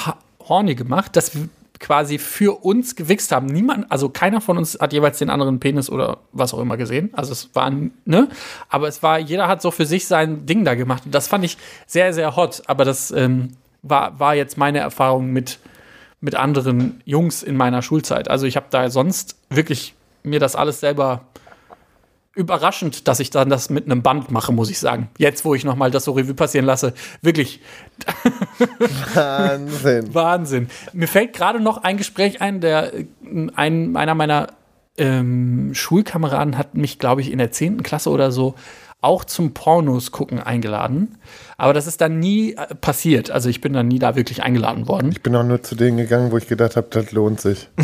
[0.47, 3.47] horny gemacht, dass wir quasi für uns gewichst haben.
[3.47, 7.09] Niemand, also keiner von uns hat jeweils den anderen Penis oder was auch immer gesehen.
[7.13, 7.71] Also es war,
[8.05, 8.27] ne?
[8.67, 11.05] Aber es war, jeder hat so für sich sein Ding da gemacht.
[11.05, 12.63] Und das fand ich sehr, sehr hot.
[12.67, 13.49] Aber das ähm,
[13.81, 15.59] war, war jetzt meine Erfahrung mit,
[16.19, 18.29] mit anderen Jungs in meiner Schulzeit.
[18.29, 21.21] Also ich habe da sonst wirklich mir das alles selber
[22.39, 25.09] überraschend, dass ich dann das mit einem Band mache, muss ich sagen.
[25.17, 27.59] Jetzt, wo ich noch mal das so Revue passieren lasse, wirklich
[29.13, 30.13] Wahnsinn.
[30.15, 30.69] Wahnsinn.
[30.93, 33.05] Mir fällt gerade noch ein Gespräch ein, der äh,
[33.55, 34.47] ein, einer meiner
[34.97, 37.83] ähm, Schulkameraden hat mich, glaube ich, in der 10.
[37.83, 38.55] Klasse oder so
[39.01, 41.17] auch zum Pornos gucken eingeladen.
[41.57, 43.31] Aber das ist dann nie äh, passiert.
[43.31, 45.11] Also ich bin dann nie da wirklich eingeladen worden.
[45.11, 47.69] Ich bin auch nur zu denen gegangen, wo ich gedacht habe, das lohnt sich.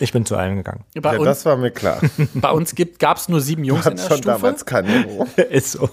[0.00, 0.84] Ich bin zu allen gegangen.
[1.00, 2.00] Bei Ja, uns, das war mir klar.
[2.34, 4.30] bei uns gab es nur sieben Jungs in Hat der schon Stufe.
[4.30, 5.26] damals kein Niveau.
[5.50, 5.90] Ist so.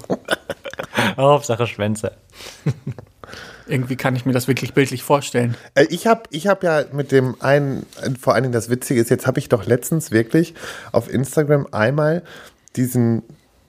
[1.18, 2.14] Hauptsache Schwänze.
[3.68, 5.56] Irgendwie kann ich mir das wirklich bildlich vorstellen.
[5.76, 7.86] Äh, Ich habe ich hab ja mit dem einen,
[8.20, 10.54] vor allen Dingen das Witzige ist, jetzt habe ich doch letztens wirklich
[10.92, 12.24] auf Instagram einmal
[12.76, 13.24] diesen,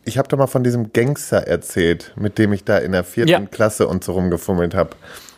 [0.05, 3.31] ich habe doch mal von diesem Gangster erzählt, mit dem ich da in der vierten
[3.31, 3.41] Ja.
[3.41, 4.91] Klasse und so rumgefummelt habe.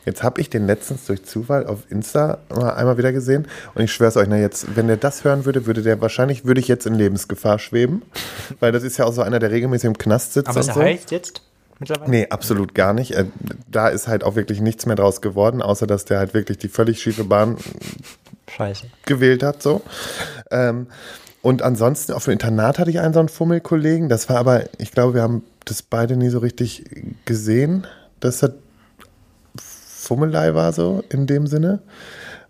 [0.06, 3.92] Jetzt habe ich den letztens durch Zufall auf Insta mal einmal wieder gesehen und ich
[3.92, 6.84] schwör's euch, na jetzt, wenn der das hören würde, würde der wahrscheinlich, würde ich jetzt
[6.86, 8.02] in Lebensgefahr schweben,
[8.60, 10.74] weil das ist ja auch so einer, der regelmäßig im Knast sitzt Aber und es
[10.74, 10.80] so.
[10.82, 11.40] heißt jetzt
[11.78, 12.10] mittlerweile?
[12.10, 13.12] Nee, absolut gar nicht.
[13.12, 13.24] Äh,
[13.70, 16.68] Da ist halt auch wirklich nichts mehr draus geworden, außer dass der halt wirklich die
[16.68, 17.56] völlig schiefe Bahn
[18.54, 18.86] Scheiße.
[19.06, 19.62] gewählt hat.
[19.62, 19.80] So.
[20.50, 20.86] Ähm,
[21.44, 24.08] und ansonsten auf dem Internat hatte ich einen so einen Fummelkollegen.
[24.08, 26.84] Das war aber, ich glaube, wir haben das beide nie so richtig
[27.26, 27.86] gesehen,
[28.18, 28.52] dass das
[29.58, 31.80] Fummelei war so in dem Sinne.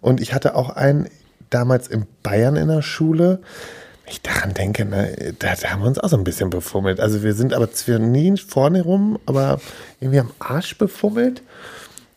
[0.00, 1.09] Und ich hatte auch einen
[1.50, 3.40] damals in Bayern in der Schule.
[4.07, 7.00] Ich daran denke, ne, da, da haben wir uns auch so ein bisschen befummelt.
[7.00, 9.61] Also wir sind aber zwar nie vorne rum, aber
[9.98, 11.42] irgendwie am Arsch befummelt.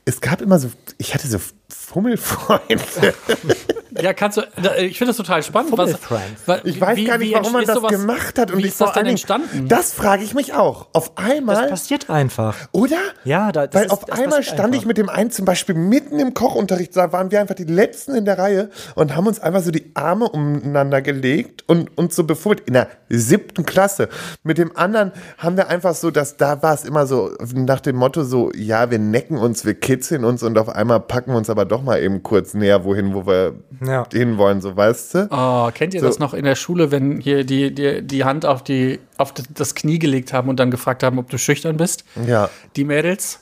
[0.06, 3.16] Es gab immer so, ich hatte so Fummelfreunde.
[4.02, 4.42] Ja, kannst du.
[4.62, 5.72] da- Ich finde das total spannend.
[5.78, 8.52] Was, Ich weiß wie- gar nicht, warum man das sowas- gemacht hat.
[8.52, 9.68] Und wie ich ist das denn Dingen- entstanden?
[9.68, 10.88] Das frage ich mich auch.
[10.94, 12.56] Auf Das einmal, passiert einfach.
[12.72, 12.98] oder?
[13.24, 14.88] Ja, da- das Weil ist- auf das einmal stand ich einfach.
[14.88, 18.26] mit dem einen zum Beispiel mitten im Kochunterricht, da waren wir einfach die Letzten in
[18.26, 22.62] der Reihe und haben uns einfach so die Arme umeinander gelegt und uns so befummelt.
[22.68, 24.10] In der siebten Klasse.
[24.44, 27.96] Mit dem anderen haben wir einfach so, dass da war es immer so nach dem
[27.96, 31.50] Motto so, ja, wir necken uns, wir kitzeln uns und auf einmal packen wir uns
[31.50, 33.54] aber doch mal eben kurz näher wohin, wo wir
[33.88, 34.06] Ja.
[34.12, 35.28] hinwollen, so weißt du?
[35.32, 36.08] Oh, kennt ihr So.
[36.08, 39.74] das noch in der Schule, wenn hier die, die, die Hand auf, die, auf das
[39.76, 42.04] Knie gelegt haben und dann gefragt haben, ob du schüchtern bist?
[42.28, 42.50] Ja.
[42.76, 43.40] Die Mädels?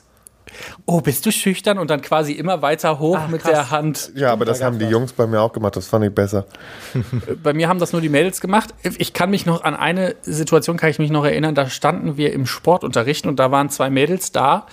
[0.86, 1.78] Oh, bist du schüchtern?
[1.78, 3.50] Und dann quasi immer weiter hoch Ach, mit krass.
[3.50, 4.12] der Hand.
[4.14, 5.76] Ja, aber das haben die Jungs bei mir auch gemacht.
[5.76, 6.46] Das fand ich besser.
[7.42, 8.72] Bei mir haben das nur die Mädels gemacht.
[8.96, 11.54] Ich kann mich noch an eine Situation kann ich mich noch erinnern.
[11.54, 14.66] Da standen wir im Sportunterricht und da waren zwei Mädels da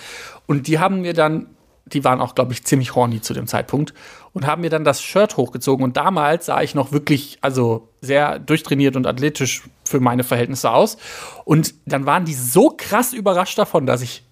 [0.45, 1.47] und die haben mir dann,
[1.86, 3.93] die waren auch, glaube ich, ziemlich horny zu dem Zeitpunkt
[4.32, 8.39] und haben mir dann das Shirt hochgezogen und damals sah ich noch wirklich, also sehr
[8.39, 10.98] durchtrainiert und athletisch für meine Verhältnisse aus
[11.46, 14.24] und dann waren die so krass überrascht davon, dass ich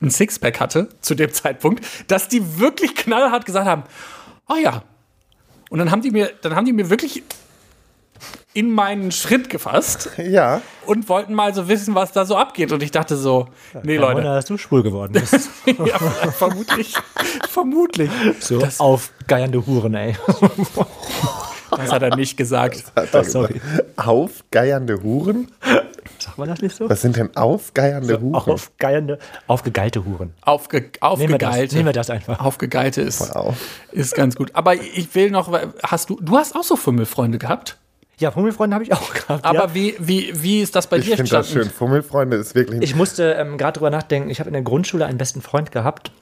[0.00, 3.82] ein Sixpack hatte zu dem Zeitpunkt, dass die wirklich knallhart gesagt haben,
[4.46, 4.82] ah ja,
[5.68, 7.22] und dann haben die mir, dann haben die mir wirklich
[8.54, 10.60] in meinen Schritt gefasst Ja.
[10.86, 12.72] und wollten mal so wissen, was da so abgeht.
[12.72, 13.46] Und ich dachte so,
[13.82, 15.48] nee, Kein Leute, Wunder, dass du schwul geworden bist.
[15.66, 15.98] ja,
[16.32, 16.94] vermutlich,
[17.48, 18.10] vermutlich.
[18.40, 20.16] So aufgeiernde Huren, ey.
[21.70, 22.84] Das hat er nicht gesagt.
[22.96, 23.54] Hat er Oh, sorry.
[23.54, 23.98] gesagt.
[23.98, 25.48] Aufgeiernde Huren?
[26.18, 26.90] Sagt man das nicht so?
[26.90, 28.34] Was sind denn aufgeiernde Huren?
[28.34, 30.34] Aufgeiernde, aufgegeilte Huren.
[30.42, 31.74] Aufge, Nehmen wir, das, aufgegeilte.
[31.76, 32.40] nehmen wir das einfach.
[32.44, 33.56] Aufgegeilte ist, Wow.
[33.92, 34.50] ist ganz gut.
[34.54, 35.50] Aber ich will noch,
[35.82, 37.76] hast du, du hast auch so Fummelfreunde gehabt?
[38.20, 39.44] Ja, Hummelfreunde habe ich auch gehabt.
[39.44, 39.74] Aber ja.
[39.74, 41.68] wie, wie, wie ist das bei Ich dir finde das entstanden?
[41.68, 41.76] schön.
[41.76, 44.30] Fummelfreunde ist wirklich Ich musste ähm, gerade drüber nachdenken.
[44.30, 46.12] Ich habe in der Grundschule einen besten Freund gehabt.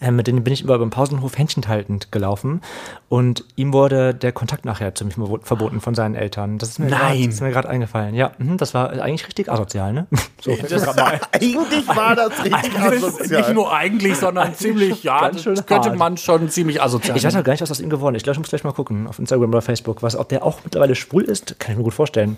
[0.00, 2.60] Ähm, mit dem bin ich immer über den Pausenhof Händchen haltend gelaufen.
[3.08, 6.58] Und ihm wurde der Kontakt nachher ziemlich verbo- verboten von seinen Eltern.
[6.58, 7.00] Das ist mir Nein.
[7.00, 8.14] grad- das ist mir gerade eingefallen.
[8.14, 10.06] Ja, mhm, das war eigentlich richtig asozial, ne?
[10.40, 11.20] So, mal ein.
[11.32, 13.40] Eigentlich war das richtig Das ist asozial.
[13.42, 15.98] nicht nur eigentlich, sondern ziemlich, ja, Ganz schön das könnte hart.
[15.98, 18.20] man schon ziemlich asozial ich weiß auch gar nicht, was aus ihm geworden ist.
[18.20, 20.02] Ich glaube, ich muss gleich mal gucken auf Instagram oder Facebook.
[20.04, 22.36] Was, ob der auch mittlerweile schwul ist, kann ich mir gut vorstellen.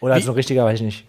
[0.00, 1.06] Oder Wie- so ein richtiger, weiß ich nicht.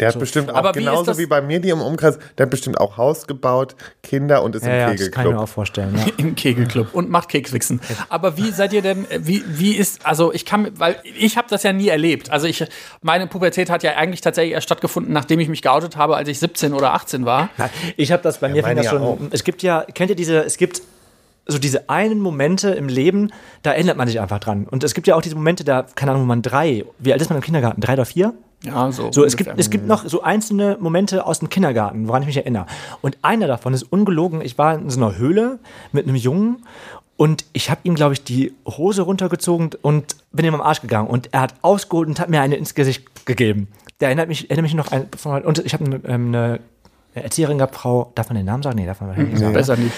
[0.00, 2.50] Der hat bestimmt auch Aber wie genauso wie bei mir, die im Umkreis, der hat
[2.50, 5.42] bestimmt auch Haus gebaut, Kinder und ist Ja, im ja, das kann ich mir Kegelclub.
[5.42, 5.94] auch vorstellen.
[5.96, 6.12] Ja.
[6.18, 7.80] Im Kegelclub und macht Kekswichsen.
[8.08, 11.62] Aber wie seid ihr denn, wie, wie ist, also ich kann, weil ich habe das
[11.62, 12.30] ja nie erlebt.
[12.30, 12.64] Also ich,
[13.02, 16.38] meine Pubertät hat ja eigentlich tatsächlich erst stattgefunden, nachdem ich mich geoutet habe, als ich
[16.38, 17.48] 17 oder 18 war.
[17.96, 19.02] Ich habe das bei mir meine das ja schon.
[19.02, 19.18] auch.
[19.30, 20.82] Es gibt ja, kennt ihr diese, es gibt
[21.46, 23.32] so diese einen Momente im Leben,
[23.62, 24.66] da erinnert man sich einfach dran.
[24.70, 27.22] Und es gibt ja auch diese Momente, da, keine Ahnung, wo man drei, wie alt
[27.22, 27.80] ist man im Kindergarten?
[27.80, 28.34] Drei oder vier?
[28.64, 29.12] Ja, so.
[29.12, 32.36] So, es gibt, es gibt noch so einzelne Momente aus dem Kindergarten, woran ich mich
[32.36, 32.66] erinnere.
[33.02, 34.40] Und einer davon ist ungelogen.
[34.40, 35.60] Ich war in so einer Höhle
[35.92, 36.64] mit einem Jungen
[37.16, 41.08] und ich habe ihm, glaube ich, die Hose runtergezogen und bin ihm am Arsch gegangen.
[41.08, 43.68] Und er hat ausgeholt und hat mir eine ins Gesicht gegeben.
[44.00, 45.08] Der erinnert mich, erinnert mich noch an.
[45.42, 46.60] Und ich habe eine, ähm, eine
[47.14, 48.76] Erzieherin gehabt, Frau, darf man den Namen sagen?
[48.76, 49.52] Nee, darf man nicht sagen.
[49.52, 49.92] besser nicht.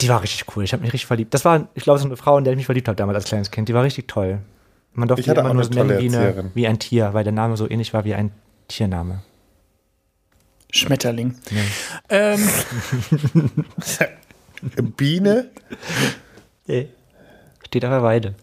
[0.00, 0.62] Die war richtig cool.
[0.62, 1.34] Ich habe mich richtig verliebt.
[1.34, 3.24] Das war, ich glaube, so eine Frau, in der ich mich verliebt habe damals als
[3.24, 3.68] kleines Kind.
[3.68, 4.38] Die war richtig toll.
[4.92, 7.56] Man durfte Ich hatte immer nur nennen wie, eine, wie ein Tier, weil der Name
[7.56, 8.32] so ähnlich war wie ein
[8.68, 9.22] Tiername.
[10.70, 11.36] Schmetterling.
[12.08, 12.48] Ähm,
[14.96, 15.50] Biene?
[16.66, 18.34] Steht auf der Weide.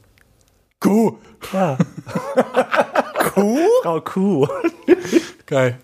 [0.79, 1.17] Kuh.
[1.53, 1.77] Ja.
[3.33, 3.59] Kuh?
[3.83, 4.47] Frau Kuh.
[5.45, 5.77] Geil.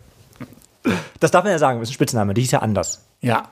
[1.19, 2.33] Das darf man ja sagen, das ist ein Spitzname.
[2.33, 3.05] Die hieß ja anders.
[3.19, 3.49] Ja,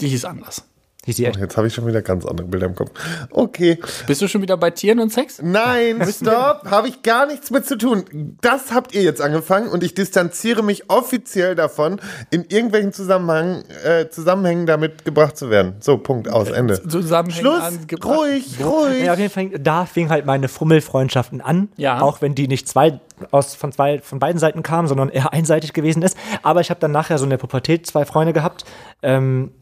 [0.00, 0.64] die hieß anders.
[1.06, 1.18] Echt.
[1.18, 2.90] Jetzt habe ich schon wieder ganz andere Bilder im Kopf.
[3.30, 3.78] Okay.
[4.06, 5.40] Bist du schon wieder bei Tieren und Sex?
[5.42, 8.36] Nein, stopp, habe ich gar nichts mit zu tun.
[8.40, 14.08] Das habt ihr jetzt angefangen und ich distanziere mich offiziell davon, in irgendwelchen Zusammenhang, äh,
[14.08, 15.74] Zusammenhängen damit gebracht zu werden.
[15.80, 16.82] So, Punkt, aus, Ende.
[16.88, 18.18] Zusammenhängen Schluss, angebracht.
[18.18, 19.04] ruhig, ruhig.
[19.04, 21.68] Ja, auf jeden Fall, da fing halt meine Fummelfreundschaften an.
[21.76, 22.00] Ja.
[22.00, 25.72] Auch wenn die nicht zwei aus, von, zwei, von beiden Seiten kamen, sondern eher einseitig
[25.72, 26.16] gewesen ist.
[26.42, 28.64] Aber ich habe dann nachher so in der Pubertät zwei Freunde gehabt.
[29.02, 29.52] Ähm,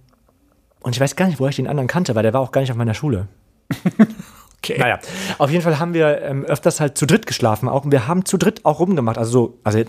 [0.83, 2.61] und ich weiß gar nicht, wo ich den anderen kannte, weil der war auch gar
[2.61, 3.29] nicht auf meiner Schule.
[4.65, 4.79] Okay.
[4.79, 5.01] Naja,
[5.39, 7.85] auf jeden Fall haben wir ähm, öfters halt zu dritt geschlafen auch.
[7.85, 9.19] Und wir haben zu dritt auch rumgemacht.
[9.19, 9.83] Also so, also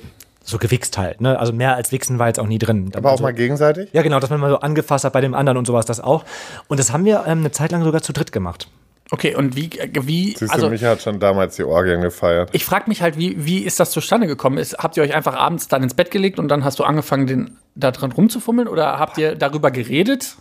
[0.44, 1.22] so gewichst halt.
[1.22, 1.38] Ne?
[1.40, 2.92] Also mehr als Wichsen war jetzt auch nie drin.
[2.96, 3.90] Aber auch also, mal gegenseitig?
[3.94, 6.26] Ja, genau, dass man mal so angefasst hat bei dem anderen und sowas, das auch.
[6.68, 8.68] Und das haben wir ähm, eine Zeit lang sogar zu dritt gemacht.
[9.12, 12.50] Okay, und wie, äh, wie, Siehst also du, Micha hat schon damals die Orgien gefeiert.
[12.52, 14.58] ich frage mich halt, wie, wie ist das zustande gekommen?
[14.58, 17.28] Ist, habt ihr euch einfach abends dann ins Bett gelegt und dann hast du angefangen,
[17.28, 20.38] den, da dran rumzufummeln oder habt ihr darüber geredet?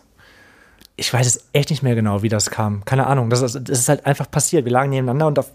[1.02, 2.84] Ich weiß es echt nicht mehr genau, wie das kam.
[2.84, 3.28] Keine Ahnung.
[3.28, 4.64] Das ist, das ist halt einfach passiert.
[4.64, 5.50] Wir lagen nebeneinander und auf,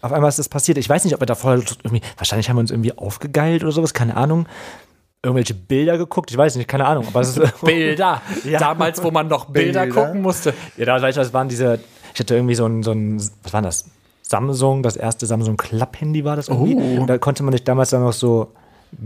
[0.00, 0.78] auf einmal ist das passiert.
[0.78, 3.72] Ich weiß nicht, ob wir da vorher irgendwie, wahrscheinlich haben wir uns irgendwie aufgegeilt oder
[3.72, 4.46] sowas, keine Ahnung.
[5.22, 7.06] Irgendwelche Bilder geguckt, ich weiß nicht, keine Ahnung.
[7.06, 8.22] Aber es ist, Bilder.
[8.44, 8.58] Ja.
[8.60, 10.06] Damals, wo man noch Bilder, Bilder.
[10.06, 10.54] gucken musste.
[10.78, 11.78] ja, da weiß ich, das waren diese,
[12.14, 13.84] ich hatte irgendwie so ein, so ein, was war das?
[14.22, 16.76] Samsung, das erste Samsung Klapp-Handy war das irgendwie.
[16.76, 17.02] Oh.
[17.02, 18.52] Und da konnte man sich damals dann noch so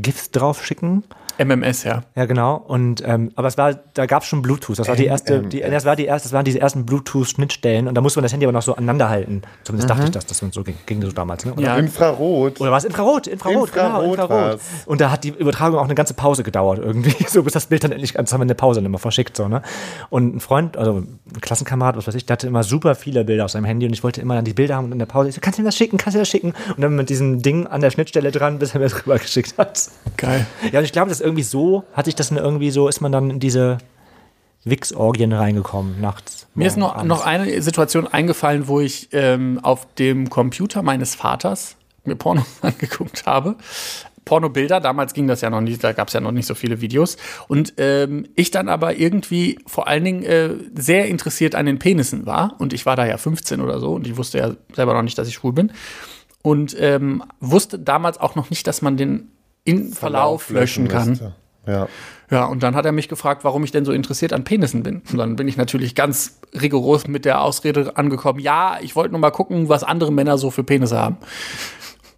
[0.01, 1.03] GIFs drauf schicken.
[1.38, 2.03] MMS, ja.
[2.14, 2.57] Ja, genau.
[2.57, 4.79] Und ähm, aber es war, da gab es schon Bluetooth.
[4.79, 7.94] Das war die erste, die, das war die erste, das waren diese ersten Bluetooth-Schnittstellen und
[7.94, 9.42] da musste man das Handy aber noch so aneinander halten.
[9.64, 11.44] Zumindest dachte ich das, dass man so ging, ging so damals.
[11.44, 11.55] Ne?
[11.59, 11.77] Ja.
[11.77, 12.61] Infrarot.
[12.61, 13.27] Oder war es Infrarot?
[13.27, 14.31] Infrarot, genau, Infrarot Infrarot.
[14.31, 14.62] war's.
[14.87, 17.85] Und da hat die Übertragung auch eine ganze Pause gedauert irgendwie, so bis das Bild
[17.85, 19.62] dann endlich, das haben wir eine Pause dann immer verschickt, so, ne?
[20.11, 23.44] Und ein Freund, also ein Klassenkamerad, was weiß ich, der hatte immer super viele Bilder
[23.44, 25.29] auf seinem Handy und ich wollte immer dann die Bilder haben und in der Pause,
[25.29, 26.55] ich so, kannst du mir das schicken, kannst du mir das schicken?
[26.77, 29.90] Und dann mit diesem Ding an der Schnittstelle dran, bis er mir das rübergeschickt hat.
[30.16, 30.46] Geil.
[30.72, 33.12] Ja, und ich glaube, das ist irgendwie so, hatte ich das irgendwie so, ist man
[33.12, 33.79] dann in diese,
[34.67, 36.49] Wix-Orgien reingekommen nachts.
[36.55, 41.77] Mir ist noch, noch eine Situation eingefallen, wo ich ähm, auf dem Computer meines Vaters
[42.05, 43.55] mir Pornos angeguckt habe.
[44.25, 46.81] Pornobilder, damals ging das ja noch nicht, da gab es ja noch nicht so viele
[46.81, 47.17] Videos.
[47.47, 52.27] Und ähm, ich dann aber irgendwie vor allen Dingen äh, sehr interessiert an den Penissen
[52.27, 52.57] war.
[52.59, 55.17] Und ich war da ja 15 oder so und ich wusste ja selber noch nicht,
[55.17, 55.71] dass ich schwul bin.
[56.43, 59.31] Und ähm, wusste damals auch noch nicht, dass man den
[59.67, 61.35] in Verlauf löschen kann.
[61.67, 61.89] Ja.
[62.31, 65.03] Ja, und dann hat er mich gefragt, warum ich denn so interessiert an Penissen bin.
[65.13, 69.21] Und dann bin ich natürlich ganz rigoros mit der Ausrede angekommen, ja, ich wollte nur
[69.21, 71.19] mal gucken, was andere Männer so für Penisse haben.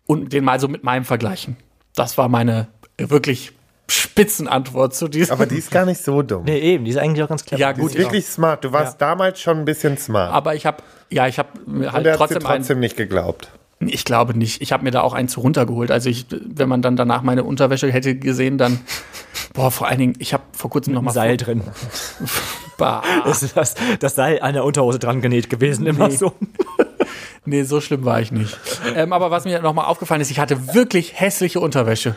[0.07, 1.57] Und den mal so mit meinem vergleichen.
[1.95, 3.53] Das war meine wirklich
[3.91, 5.33] Spitzenantwort zu diesem.
[5.33, 6.45] Aber die ist gar nicht so dumm.
[6.45, 7.61] Nee, eben, die ist eigentlich auch ganz clever.
[7.61, 8.65] Ja, Die gut, ist wirklich smart.
[8.65, 10.33] Du warst damals schon ein bisschen smart.
[10.33, 11.49] aber ich habe, ja, ich habe
[11.93, 13.51] halt er trotzdem, einen, trotzdem nicht geglaubt.
[13.81, 15.91] Ich glaube nicht, ich habe mir da auch einen zu runtergeholt.
[15.91, 18.81] Also ich, wenn man dann danach meine Unterwäsche hätte gesehen, dann,
[19.55, 21.63] boah, vor allen Dingen, ich habe vor kurzem noch mal Seil drin.
[22.79, 23.03] Bah.
[23.25, 26.15] Das ist das, das Seil an der Unterhose dran genäht gewesen, immer Nee.
[26.17, 26.33] so.
[27.45, 28.57] Nee, so schlimm war ich nicht.
[28.95, 32.15] ähm, aber was mir nochmal aufgefallen ist, ich hatte wirklich hässliche Unterwäsche.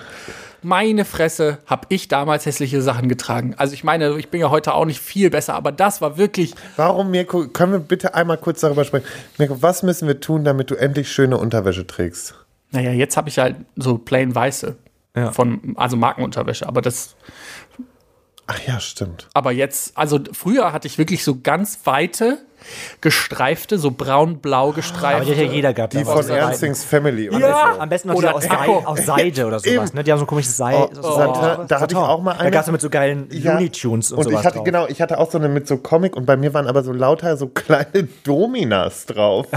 [0.64, 3.56] Meine Fresse, habe ich damals hässliche Sachen getragen.
[3.58, 6.54] Also ich meine, ich bin ja heute auch nicht viel besser, aber das war wirklich,
[6.76, 9.06] Warum, Mirko, können wir bitte einmal kurz darüber sprechen?
[9.38, 12.36] Mirko, was müssen wir tun, damit du endlich schöne Unterwäsche trägst?
[12.74, 14.78] naja, jetzt habe ich halt so plain weiße
[15.16, 15.32] Ja.
[15.34, 17.16] von, also Markenunterwäsche, aber das,
[18.54, 19.28] Ach ja, stimmt.
[19.34, 22.38] aber jetzt, also früher hatte ich wirklich so ganz weite,
[23.02, 25.26] gestreifte, so braun-blau Aber gestreifte.
[25.26, 25.94] die hat ja jeder gehabt.
[25.94, 26.30] Die aber von.
[26.30, 27.28] Ernstings Family.
[27.30, 27.76] Und Ja.
[27.80, 28.44] Am besten noch Oder aus.
[28.44, 29.94] Seide, aus Seide oder sowas.
[29.96, 30.04] Ne?
[30.04, 30.76] Die haben so ein komisches Seil.
[30.78, 32.52] Oh, so, Santa- da hatte ich auch mal Da eine.
[32.52, 33.54] gab es mit so geilen Ja.
[33.54, 34.64] Looney Tunes und, und sowas ich hatte drauf.
[34.66, 36.92] genau, ich hatte auch so eine mit so Comic und bei mir waren aber so
[36.94, 39.48] lauter so kleine Dominas drauf.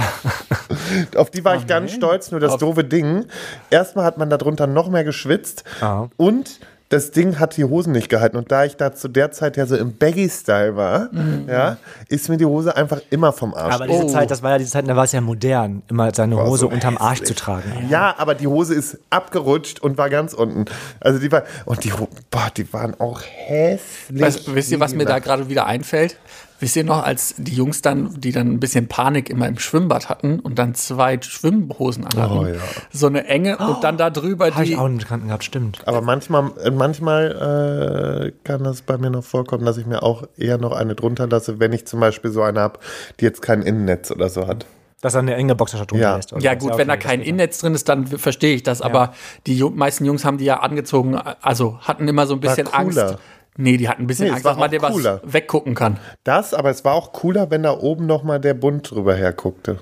[1.16, 3.26] Auf die war ich ganz stolz, nur das doofe Ding.
[3.70, 6.06] Erstmal hat man darunter noch mehr geschwitzt Ah.
[6.16, 6.58] und
[6.94, 8.36] das Ding hat die Hosen nicht gehalten.
[8.36, 11.08] Und da ich da zu der Zeit ja so im Baggy-Style war,
[11.48, 11.76] ja,
[12.08, 13.74] ist mir die Hose einfach immer vom Arsch.
[13.74, 14.08] Aber diese Oh.
[14.08, 16.60] Zeit, das war ja diese Zeit, da war es ja modern, immer seine War Hose
[16.60, 17.72] so unterm Arsch zu tragen.
[17.88, 20.66] Ja, aber die Hose ist abgerutscht und war ganz unten.
[21.00, 21.92] Also die war und die
[22.30, 24.20] boah, die waren auch hässlich.
[24.22, 26.16] Weißt, wisst ihr, was mir da gerade wieder einfällt?
[26.60, 30.08] Wisst ihr noch, als die Jungs dann, die dann ein bisschen Panik immer im Schwimmbad
[30.08, 32.38] hatten und dann zwei Schwimmhosen anhatten?
[32.38, 32.54] Oh, ja.
[32.92, 34.76] So eine enge und dann da drüber Habe ich die.
[34.76, 35.80] auch einen Bekannten gehabt, stimmt.
[35.86, 40.58] Aber manchmal, manchmal äh, kann das bei mir noch vorkommen, dass ich mir auch eher
[40.58, 42.78] noch eine drunter lasse, wenn ich zum Beispiel so eine habe,
[43.20, 44.64] die jetzt kein Innennetz oder so hat.
[45.00, 46.16] Dass er eine enge Boxershort drunter Ja.
[46.16, 46.32] lässt.
[46.32, 48.80] oder Ja gut, wenn da kein Innetz drin ist, dann verstehe ich das.
[48.80, 49.12] Aber
[49.46, 52.68] die meisten Jungs haben die ja angezogen, also hatten immer so ein bisschen.
[52.72, 53.18] Angst.
[53.56, 55.20] Nee, die hatten ein bisschen Nee, Angst, war dass man dir was cooler.
[55.24, 55.98] weggucken kann.
[56.24, 59.78] Das, aber es war auch cooler, wenn da oben noch mal der Bund drüber herguckte.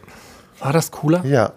[0.59, 1.25] War das cooler?
[1.25, 1.53] Ja.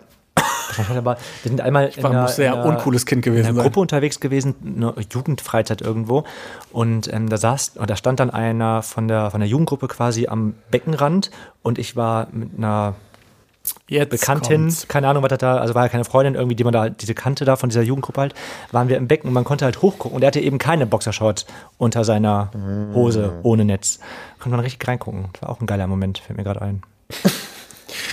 [0.71, 3.32] Ich aber, wir sind einmal in War einer, ein sehr in einer- uncooles Kind in
[3.34, 3.63] gewesen einer sein.
[3.63, 6.23] Gruppe unterwegs gewesen, eine Jugendfreizeit irgendwo.
[6.71, 10.56] Und ähm, da saß, da stand dann einer von der, von der Jugendgruppe quasi am
[10.71, 12.95] Beckenrand und ich war mit einer
[13.88, 14.88] Jetzt Bekanntin, kommt's.
[14.88, 17.13] keine Ahnung, was das da, also war ja keine Freundin irgendwie, die man da, diese
[17.13, 18.34] Kante da von dieser Jugendgruppe halt,
[18.71, 21.45] waren wir im Becken und man konnte halt hochgucken und er hatte eben keine Boxershort
[21.78, 22.50] unter seiner
[22.95, 24.00] Hose ohne Netz.
[24.39, 25.28] Konnte man richtig reingucken.
[25.34, 26.82] Das war auch ein geiler Moment, fällt mir gerade ein.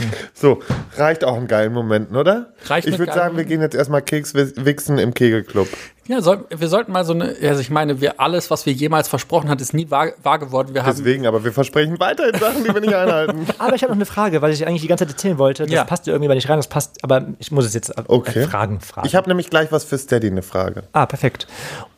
[0.35, 0.61] So,
[0.97, 2.53] reicht auch in geilen Momenten, oder?
[2.67, 5.69] Reicht ich würde sagen, wir gehen jetzt erstmal Keks wichsen im Kegelclub.
[6.09, 9.07] Ja, soll, wir sollten mal so eine, also ich meine, wir alles, was wir jemals
[9.07, 10.75] versprochen haben, ist nie wahr, wahr geworden.
[10.75, 13.47] Wir haben, Deswegen, aber wir versprechen weiterhin Sachen, die wir nicht einhalten.
[13.59, 15.63] Aber ich habe noch eine Frage, weil ich eigentlich die ganze Zeit erzählen wollte.
[15.65, 15.85] Das Ja.
[15.85, 18.47] passt irgendwie aber nicht rein, das passt, aber ich muss es jetzt äh, Okay.
[18.47, 19.07] fragen, fragen.
[19.07, 20.85] Ich habe nämlich gleich was für Steady, eine Frage.
[20.93, 21.47] ah, perfekt.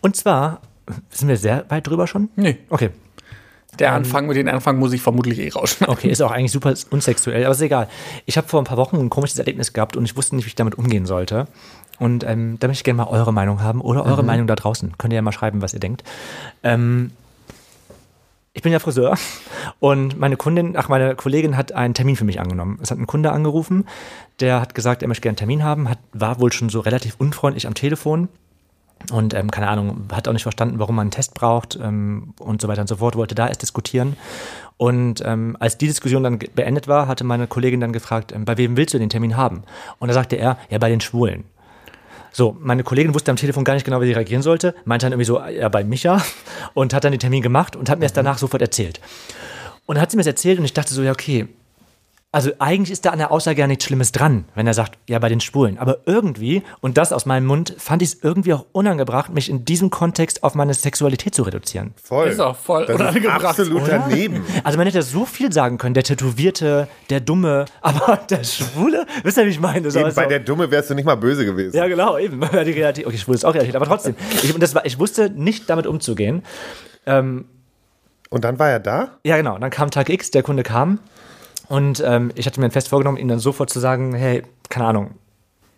[0.02, 0.60] Und zwar,
[1.10, 2.28] sind wir sehr weit drüber schon?
[2.36, 2.58] Nee.
[2.68, 2.90] Okay.
[3.80, 5.94] Der Anfang, mit den Anfang muss ich vermutlich eh rausschneiden.
[5.94, 7.88] Okay, ist auch eigentlich super unsexuell, aber ist egal.
[8.26, 10.48] Ich habe vor ein paar Wochen ein komisches Erlebnis gehabt und ich wusste nicht, wie
[10.48, 11.46] ich damit umgehen sollte.
[11.98, 14.94] Und ähm, da möchte ich gerne mal eure Meinung haben oder eure Meinung da draußen.
[14.98, 16.02] Könnt ihr ja mal schreiben, was ihr denkt.
[16.62, 17.12] Ähm,
[18.52, 19.18] ich bin ja Friseur
[19.80, 22.78] und meine Kundin, ach, meine Kollegin hat einen Termin für mich angenommen.
[22.80, 23.86] Es hat ein Kunde angerufen,
[24.38, 27.16] der hat gesagt, er möchte gerne einen Termin haben, hat, war wohl schon so relativ
[27.18, 28.28] unfreundlich am Telefon
[29.12, 32.60] und ähm, keine Ahnung, hat auch nicht verstanden, warum man einen Test braucht ähm, und
[32.60, 34.16] so weiter und so fort, wollte da erst diskutieren.
[34.76, 38.56] Und ähm, als die Diskussion dann beendet war, hatte meine Kollegin dann gefragt, ähm, bei
[38.56, 39.62] wem willst du den Termin haben?
[39.98, 41.44] Und da sagte er, ja, bei den Schwulen.
[42.32, 45.12] So, meine Kollegin wusste am Telefon gar nicht genau, wie sie reagieren sollte, meinte dann
[45.12, 46.20] irgendwie so, ja, bei Micha
[46.74, 49.00] und hat dann den Termin gemacht und hat mir es danach sofort erzählt.
[49.86, 51.46] Und dann hat sie mir das erzählt und ich dachte so, ja, okay,
[52.34, 55.20] also eigentlich ist da an der Aussage ja nichts Schlimmes dran, wenn er sagt, ja,
[55.20, 55.78] bei den Schwulen.
[55.78, 59.64] Aber irgendwie, und das aus meinem Mund, fand ich es irgendwie auch unangebracht, mich in
[59.64, 61.94] diesem Kontext auf meine Sexualität zu reduzieren.
[62.02, 62.26] Voll.
[62.26, 64.00] Ist auch voll das ist unangebracht, absolut oder?
[64.08, 64.44] daneben.
[64.64, 69.38] Also man hätte so viel sagen können, der Tätowierte, der Dumme, aber der Schwule, wisst
[69.38, 69.88] ihr, wie ich meine?
[69.92, 71.76] So, Eben, bei der Dumme wärst du nicht mal böse gewesen.
[71.76, 72.40] ja, genau, eben.
[72.40, 74.16] Die Realität, okay, schwul ist auch Realität, aber trotzdem.
[74.42, 76.42] Ich, und das war, ich wusste nicht damit umzugehen.
[77.06, 77.44] Ähm,
[78.30, 79.18] Und dann war er da?
[79.24, 79.56] Ja, genau.
[79.56, 80.98] Dann kam Tag X, der Kunde kam
[81.68, 85.10] und ähm, ich hatte mir fest vorgenommen, ihm dann sofort zu sagen, hey, keine Ahnung,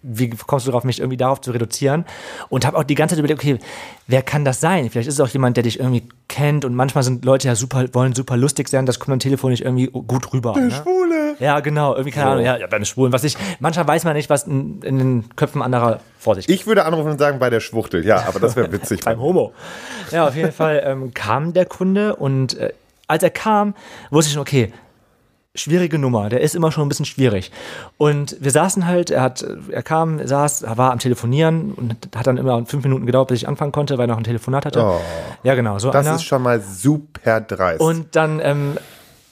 [0.06, 2.04] wie kommst du darauf, mich irgendwie darauf zu reduzieren?
[2.48, 3.58] Und habe auch die ganze Zeit überlegt, okay,
[4.06, 4.88] wer kann das sein?
[4.88, 7.84] Vielleicht ist es auch jemand, der dich irgendwie kennt und manchmal sind Leute ja super,
[7.92, 10.52] wollen super lustig sein, das kommt am Telefon nicht irgendwie gut rüber.
[10.52, 10.70] Der ne?
[10.70, 11.36] Schwule.
[11.38, 14.14] Ja, genau, irgendwie keine Ahnung, ja, ja, bei den Schwulen, was ich, manchmal weiß man
[14.14, 16.54] nicht, was in, in den Köpfen anderer vor sich geht.
[16.54, 18.06] Ich würde anrufen und sagen, bei der Schwuchtel.
[18.06, 19.00] Ja, aber das wäre witzig.
[19.04, 19.52] Beim Homo.
[20.12, 22.72] Ja, auf jeden Fall ähm, kam der Kunde und äh,
[23.08, 23.74] als er kam,
[24.10, 24.72] wusste ich schon, okay,
[25.56, 26.28] schwierige Nummer.
[26.28, 27.50] Der ist immer schon ein bisschen schwierig.
[27.98, 32.26] Und wir saßen halt, er hat, er kam, saß, er war am Telefonieren und hat
[32.26, 34.82] dann immer fünf Minuten gedauert, bis ich anfangen konnte, weil er noch ein Telefonat hatte.
[34.82, 35.00] Oh.
[35.42, 35.78] ja, genau.
[35.78, 36.16] So das einer.
[36.16, 37.80] ist schon mal super dreist.
[37.80, 38.78] Und dann ähm,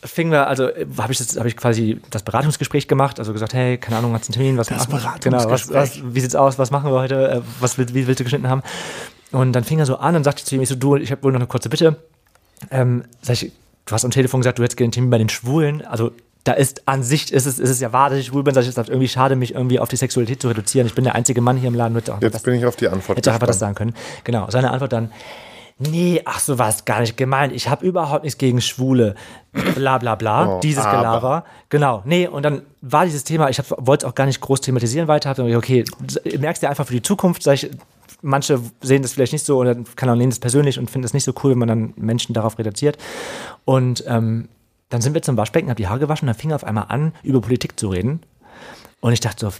[0.05, 0.68] fing wir, also
[0.99, 4.29] habe ich, das- hab ich quasi das Beratungsgespräch gemacht, also gesagt, hey, keine Ahnung, hast
[4.29, 5.14] du einen Termin, was Das machen wir?
[5.20, 8.20] Genau, was, was, wie sieht's aus, was machen wir heute, äh, was will, wie willst
[8.20, 8.62] du geschnitten haben?
[9.33, 11.22] Und dann fing er so an und sagte zu ihm, ich so, du, ich habe
[11.22, 11.97] wohl noch eine kurze Bitte.
[12.70, 13.53] Ähm, sag ich,
[13.87, 16.11] du hast am Telefon gesagt, du hättest gerne einen Termin bei den Schwulen, also
[16.45, 18.62] da ist an sich, ist es, ist es ja wahr, dass ich schwul bin, sag
[18.62, 20.87] ich, es ist irgendwie schade, mich irgendwie auf die Sexualität zu reduzieren.
[20.87, 21.97] Ich bin der einzige Mann hier im Laden.
[21.97, 23.95] Auch Jetzt das- bin ich auf die Antwort Hätte einfach das sagen können.
[24.24, 25.11] Genau, seine Antwort dann,
[25.78, 27.55] nee, ach so war es gar nicht gemeint.
[27.55, 29.14] Ich habe überhaupt nichts gegen Schwule.
[29.74, 30.57] Bla bla bla.
[30.57, 30.99] Oh, dieses aber.
[30.99, 31.45] Gelaber.
[31.70, 35.09] Genau, nee, und dann war dieses Thema, ich wollte es auch gar nicht groß thematisieren
[35.09, 35.30] weiter.
[35.30, 35.85] Hab dann gedacht, okay,
[36.39, 37.70] merkst du einfach für die Zukunft, sag ich,
[38.23, 41.15] manche sehen das vielleicht nicht so oder kann auch nehmen das persönlich und finden es
[41.15, 42.99] nicht so cool, wenn man dann Menschen darauf reduziert.
[43.65, 44.49] Und ähm,
[44.89, 46.87] dann sind wir zum Waschbecken, hab die Haare gewaschen und dann fing er auf einmal
[46.89, 48.21] an, über Politik zu reden.
[49.05, 49.53] Und ich dachte so,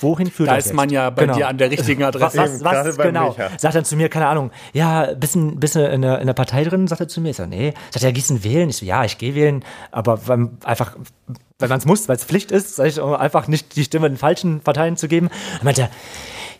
[0.00, 0.76] wohin führt Da das ist jetzt?
[0.76, 2.38] man ja bei dir an der richtigen Adresse.
[2.38, 3.28] Was, was, was genau?
[3.28, 3.50] Micha.
[3.58, 5.40] Sagt dann zu mir, keine Ahnung, ja, bist du
[5.80, 6.86] in der, in der Partei drin?
[6.86, 7.30] Sagt er zu mir.
[7.30, 7.74] Ich sag, nee.
[7.90, 8.70] Sagt er, ja, gehst du wählen?
[8.70, 10.96] Ich so, ja, ich gehe wählen, aber weil, einfach,
[11.58, 14.08] weil man es muss, weil es Pflicht ist, sag ich, um einfach nicht die Stimme
[14.08, 15.28] den falschen Parteien zu geben.
[15.56, 15.90] Dann meinte er,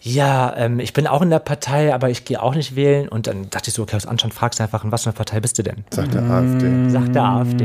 [0.07, 3.09] ja, ähm, ich bin auch in der Partei, aber ich gehe auch nicht wählen.
[3.09, 5.17] Und dann dachte ich so, okay, aus Anstand fragst du einfach, in was für einer
[5.17, 5.85] Partei bist du denn?
[5.91, 6.91] Sagt der AfD.
[6.91, 7.65] Sagt der AfD.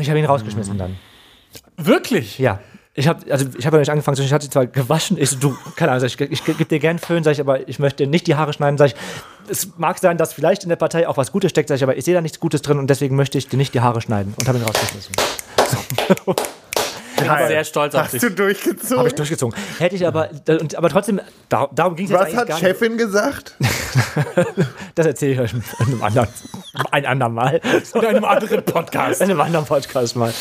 [0.00, 0.96] Ich habe ihn rausgeschmissen dann.
[1.76, 2.38] Wirklich?
[2.38, 2.60] Ja.
[2.94, 5.18] Ich habe also ich habe ja nicht angefangen, sondern ich hatte zwar gewaschen.
[5.18, 7.68] Ich so, du, keine Ahnung, ich, ich, ich gebe dir gern Föhn, sag ich, aber
[7.68, 8.94] ich möchte nicht die Haare schneiden, sag ich.
[9.50, 11.96] Es mag sein, dass vielleicht in der Partei auch was Gutes steckt, sag ich, aber
[11.96, 14.34] ich sehe da nichts Gutes drin und deswegen möchte ich dir nicht die Haare schneiden
[14.38, 15.12] und habe ihn rausgeschmissen.
[15.16, 16.36] Ich
[17.28, 18.20] bin sehr stolz auf Hast dich.
[18.22, 18.98] du durchgezogen?
[18.98, 19.58] Habe ich durchgezogen.
[19.78, 22.58] Hätte ich aber, und, aber trotzdem, dar- darum ging es jetzt Was eigentlich hat gar
[22.58, 23.56] Chefin gesagt?
[24.94, 26.28] Das erzähle ich euch in einem anderen,
[26.90, 27.60] ein andermal.
[27.94, 29.20] In einem anderen Podcast.
[29.22, 30.32] In einem anderen Podcast mal.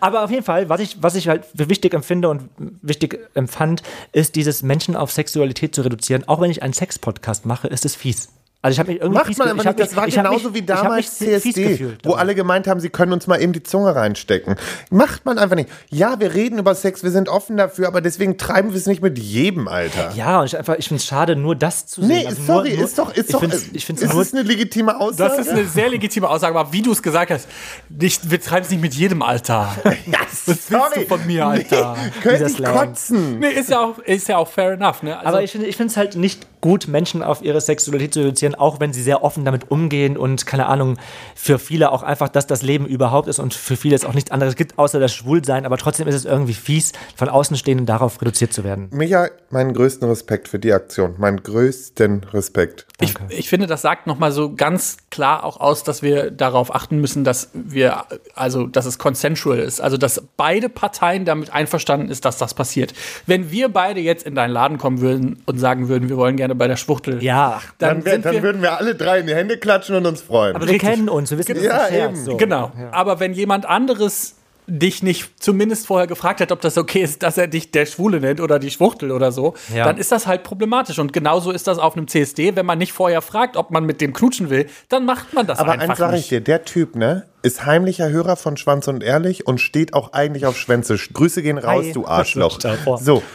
[0.00, 2.48] Aber auf jeden Fall, was ich, was ich halt für wichtig empfinde und
[2.82, 6.24] wichtig empfand, ist dieses Menschen auf Sexualität zu reduzieren.
[6.26, 8.28] Auch wenn ich einen Sex-Podcast mache, ist es fies.
[8.64, 9.80] Also ich habe mich irgendwie Macht man aber hab nicht.
[9.90, 13.26] Das war genauso mich- wie damals CSD, gefühlt wo alle gemeint haben, sie können uns
[13.26, 14.54] mal eben die Zunge reinstecken.
[14.88, 15.68] Macht man einfach nicht.
[15.90, 19.02] Ja, wir reden über Sex, wir sind offen dafür, aber deswegen treiben wir es nicht
[19.02, 20.12] mit jedem, Alter.
[20.14, 22.08] Ja, und ich, einfach- ich finde es schade, nur das zu sehen.
[22.18, 24.24] Nee, Also sorry, nur, nur, ist doch, ist ich doch, find's, ich find's ist nur,
[24.40, 25.30] eine legitime Aussage?
[25.36, 27.48] Das ist eine sehr legitime Aussage, aber wie du es gesagt hast,
[27.88, 29.74] nicht, wir treiben es nicht mit jedem Alter.
[29.84, 31.96] ja, Was willst du von mir, Alter?
[32.00, 33.40] Nee, könnte ich kotzen.
[33.40, 35.16] Nee, ist ja auch, ist ja auch fair enough, ne?
[35.18, 38.51] Also, Aber ich finde ich es halt nicht gut, Menschen auf ihre Sexualität zu reduzieren,
[38.54, 40.96] auch wenn sie sehr offen damit umgehen und keine Ahnung,
[41.34, 44.30] für viele auch einfach, dass das Leben überhaupt ist und für viele es auch nichts
[44.30, 45.66] anderes gibt, außer das Schwulsein.
[45.66, 48.88] Aber trotzdem ist es irgendwie fies, von Außenstehenden darauf reduziert zu werden.
[48.92, 51.14] Micha, meinen größten Respekt für die Aktion.
[51.18, 52.86] Meinen größten Respekt.
[53.00, 57.00] ich, ich finde, das sagt nochmal so ganz klar auch aus, dass wir darauf achten
[57.00, 59.80] müssen, dass wir, also, dass es consensual ist.
[59.80, 62.94] Also, dass beide Parteien damit einverstanden ist, dass das passiert.
[63.26, 66.54] Wenn wir beide jetzt in deinen Laden kommen würden und sagen würden, wir wollen gerne
[66.54, 67.22] bei der Schwuchtel.
[67.22, 69.94] Ja, Dann, Dann, wär, sind dann wir, würden wir alle drei in die Hände klatschen
[69.96, 70.54] und uns freuen.
[70.56, 72.24] aber wir kennen uns, wir wissen, das ist Ja, Scherz, eben.
[72.24, 72.36] so.
[72.36, 72.72] Genau.
[72.92, 74.36] Aber wenn jemand anderes
[74.68, 78.20] dich nicht zumindest vorher gefragt hat, ob das okay ist, dass er dich der Schwule
[78.20, 79.84] nennt oder die Schwuchtel oder so, Ja.
[79.84, 81.00] dann ist das halt problematisch.
[81.00, 82.54] Und genauso ist das auf einem CSD.
[82.54, 85.58] Wenn man nicht vorher fragt, ob man mit dem knutschen will, dann macht man das
[85.58, 89.02] Aber einfach eins sage ich dir, der Typ, ne, ist heimlicher Hörer von Schwanz und
[89.02, 90.96] Ehrlich und steht auch eigentlich auf Schwänze.
[91.12, 91.92] Grüße gehen raus, Hi.
[91.92, 92.60] du Arschloch.
[93.00, 93.20] So.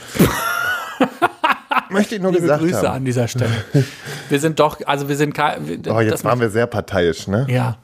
[1.89, 2.97] Möchte ich nur Liebe gesagt Grüße haben.
[2.97, 3.51] an dieser Stelle.
[4.29, 5.81] wir sind doch, also wir sind kein.
[5.89, 7.45] Oh, jetzt waren wir sehr parteiisch, ne?
[7.49, 7.77] Ja.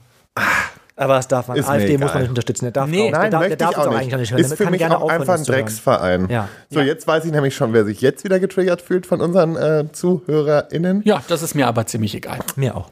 [0.95, 1.57] Aber das darf man.
[1.57, 2.65] Ist AfD muss man nicht unterstützen.
[2.65, 3.07] Der darf Nee.
[3.07, 3.99] auch, Nein, der darf, möchte der darf ich uns auch nicht.
[4.01, 4.41] eigentlich nicht hören.
[4.41, 5.43] Ist Der für kann mich gerne auch aufhören, einfach ein.
[5.43, 6.29] Drecksverein.
[6.29, 6.49] Ja.
[6.69, 9.85] So, jetzt weiß ich nämlich schon, wer sich jetzt wieder getriggert fühlt von unseren äh,
[9.91, 11.01] ZuhörerInnen.
[11.03, 12.39] Ja, das ist mir aber ziemlich egal.
[12.55, 12.89] Mir auch.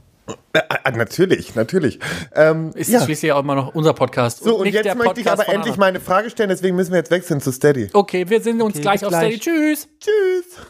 [0.53, 1.99] Äh, äh, natürlich, natürlich.
[2.33, 3.01] Ähm, Ist ja.
[3.01, 4.43] schließlich auch immer noch unser Podcast.
[4.43, 6.91] So, und nicht jetzt möchte ich Podcast aber von endlich meine Frage stellen, deswegen müssen
[6.91, 7.89] wir jetzt wechseln zu Steady.
[7.93, 9.35] Okay, wir sehen uns gleich bis auf gleich.
[9.35, 9.75] Steady.
[9.75, 9.87] Tschüss.
[9.99, 10.65] Tschüss.